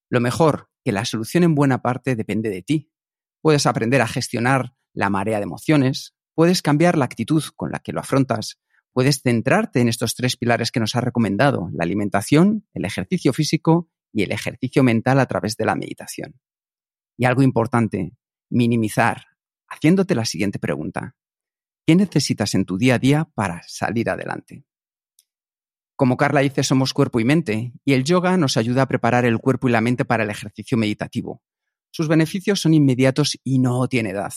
[0.10, 2.90] Lo mejor, que la solución en buena parte depende de ti,
[3.42, 7.94] puedes aprender a gestionar la marea de emociones, puedes cambiar la actitud con la que
[7.94, 8.60] lo afrontas,
[8.94, 13.90] puedes centrarte en estos tres pilares que nos ha recomendado, la alimentación, el ejercicio físico
[14.12, 16.40] y el ejercicio mental a través de la meditación.
[17.18, 18.14] Y algo importante,
[18.50, 19.26] minimizar,
[19.68, 21.16] haciéndote la siguiente pregunta.
[21.86, 24.66] ¿Qué necesitas en tu día a día para salir adelante?
[25.96, 29.40] Como Carla dice, somos cuerpo y mente, y el yoga nos ayuda a preparar el
[29.40, 31.42] cuerpo y la mente para el ejercicio meditativo,
[31.98, 34.32] sus beneficios son inmediatos y no tiene edad.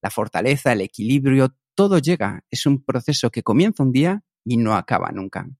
[0.00, 2.44] La fortaleza, el equilibrio, todo llega.
[2.52, 5.50] Es un proceso que comienza un día y no acaba nunca.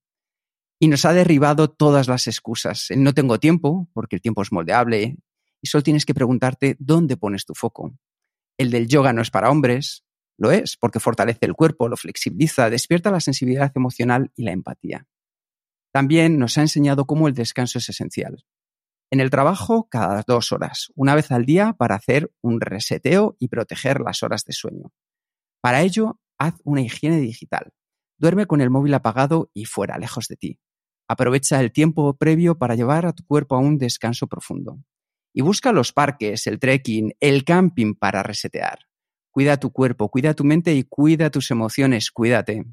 [0.79, 2.93] Y nos ha derribado todas las excusas.
[2.93, 5.17] El no tengo tiempo, porque el tiempo es moldeable,
[5.61, 7.99] y solo tienes que preguntarte dónde pones tu foco.
[8.57, 10.05] El del yoga no es para hombres,
[10.39, 15.09] Lo es, porque fortalece el cuerpo, lo flexibiliza, despierta la sensibilidad emocional y la empatía.
[15.93, 18.45] También nos ha enseñado cómo el descanso es esencial.
[19.13, 23.49] En el trabajo, cada dos horas, una vez al día para hacer un reseteo y
[23.49, 24.93] proteger las horas de sueño.
[25.61, 27.73] Para ello, haz una higiene digital.
[28.19, 30.61] Duerme con el móvil apagado y fuera, lejos de ti.
[31.09, 34.79] Aprovecha el tiempo previo para llevar a tu cuerpo a un descanso profundo.
[35.35, 38.79] Y busca los parques, el trekking, el camping para resetear.
[39.33, 42.65] Cuida tu cuerpo, cuida tu mente y cuida tus emociones, cuídate.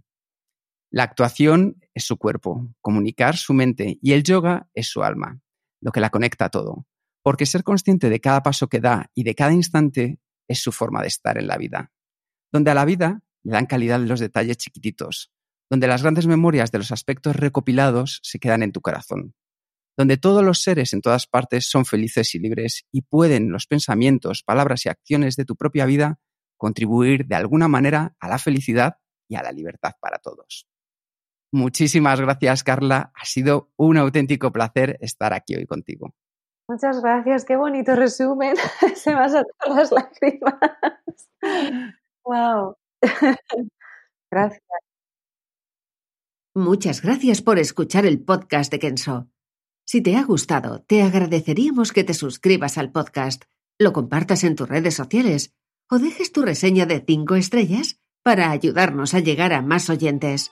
[0.92, 5.42] La actuación es su cuerpo, comunicar su mente y el yoga es su alma,
[5.82, 6.86] lo que la conecta a todo.
[7.24, 11.02] Porque ser consciente de cada paso que da y de cada instante es su forma
[11.02, 11.92] de estar en la vida.
[12.52, 15.32] Donde a la vida le dan calidad los detalles chiquititos,
[15.70, 19.36] donde las grandes memorias de los aspectos recopilados se quedan en tu corazón,
[19.98, 24.44] donde todos los seres en todas partes son felices y libres y pueden los pensamientos,
[24.44, 26.20] palabras y acciones de tu propia vida
[26.56, 28.98] contribuir de alguna manera a la felicidad
[29.28, 30.68] y a la libertad para todos.
[31.52, 33.12] Muchísimas gracias, Carla.
[33.16, 36.14] Ha sido un auténtico placer estar aquí hoy contigo.
[36.70, 38.56] Muchas gracias, qué bonito resumen.
[38.96, 40.56] Se me han saltado las lágrimas.
[42.26, 42.76] Wow.
[44.32, 44.62] Gracias.
[46.54, 49.30] Muchas gracias por escuchar el podcast de Kenso.
[49.86, 53.44] Si te ha gustado, te agradeceríamos que te suscribas al podcast,
[53.80, 55.54] lo compartas en tus redes sociales
[55.90, 60.52] o dejes tu reseña de 5 estrellas para ayudarnos a llegar a más oyentes.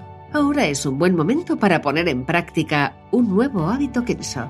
[0.33, 4.49] ahora es un buen momento para poner en práctica un nuevo hábito Kenso.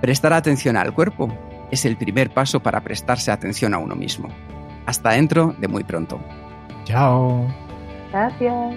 [0.00, 1.28] Prestar atención al cuerpo
[1.70, 4.28] es el primer paso para prestarse atención a uno mismo.
[4.86, 6.20] Hasta dentro de muy pronto.
[6.84, 7.46] Chao.
[8.10, 8.76] Gracias.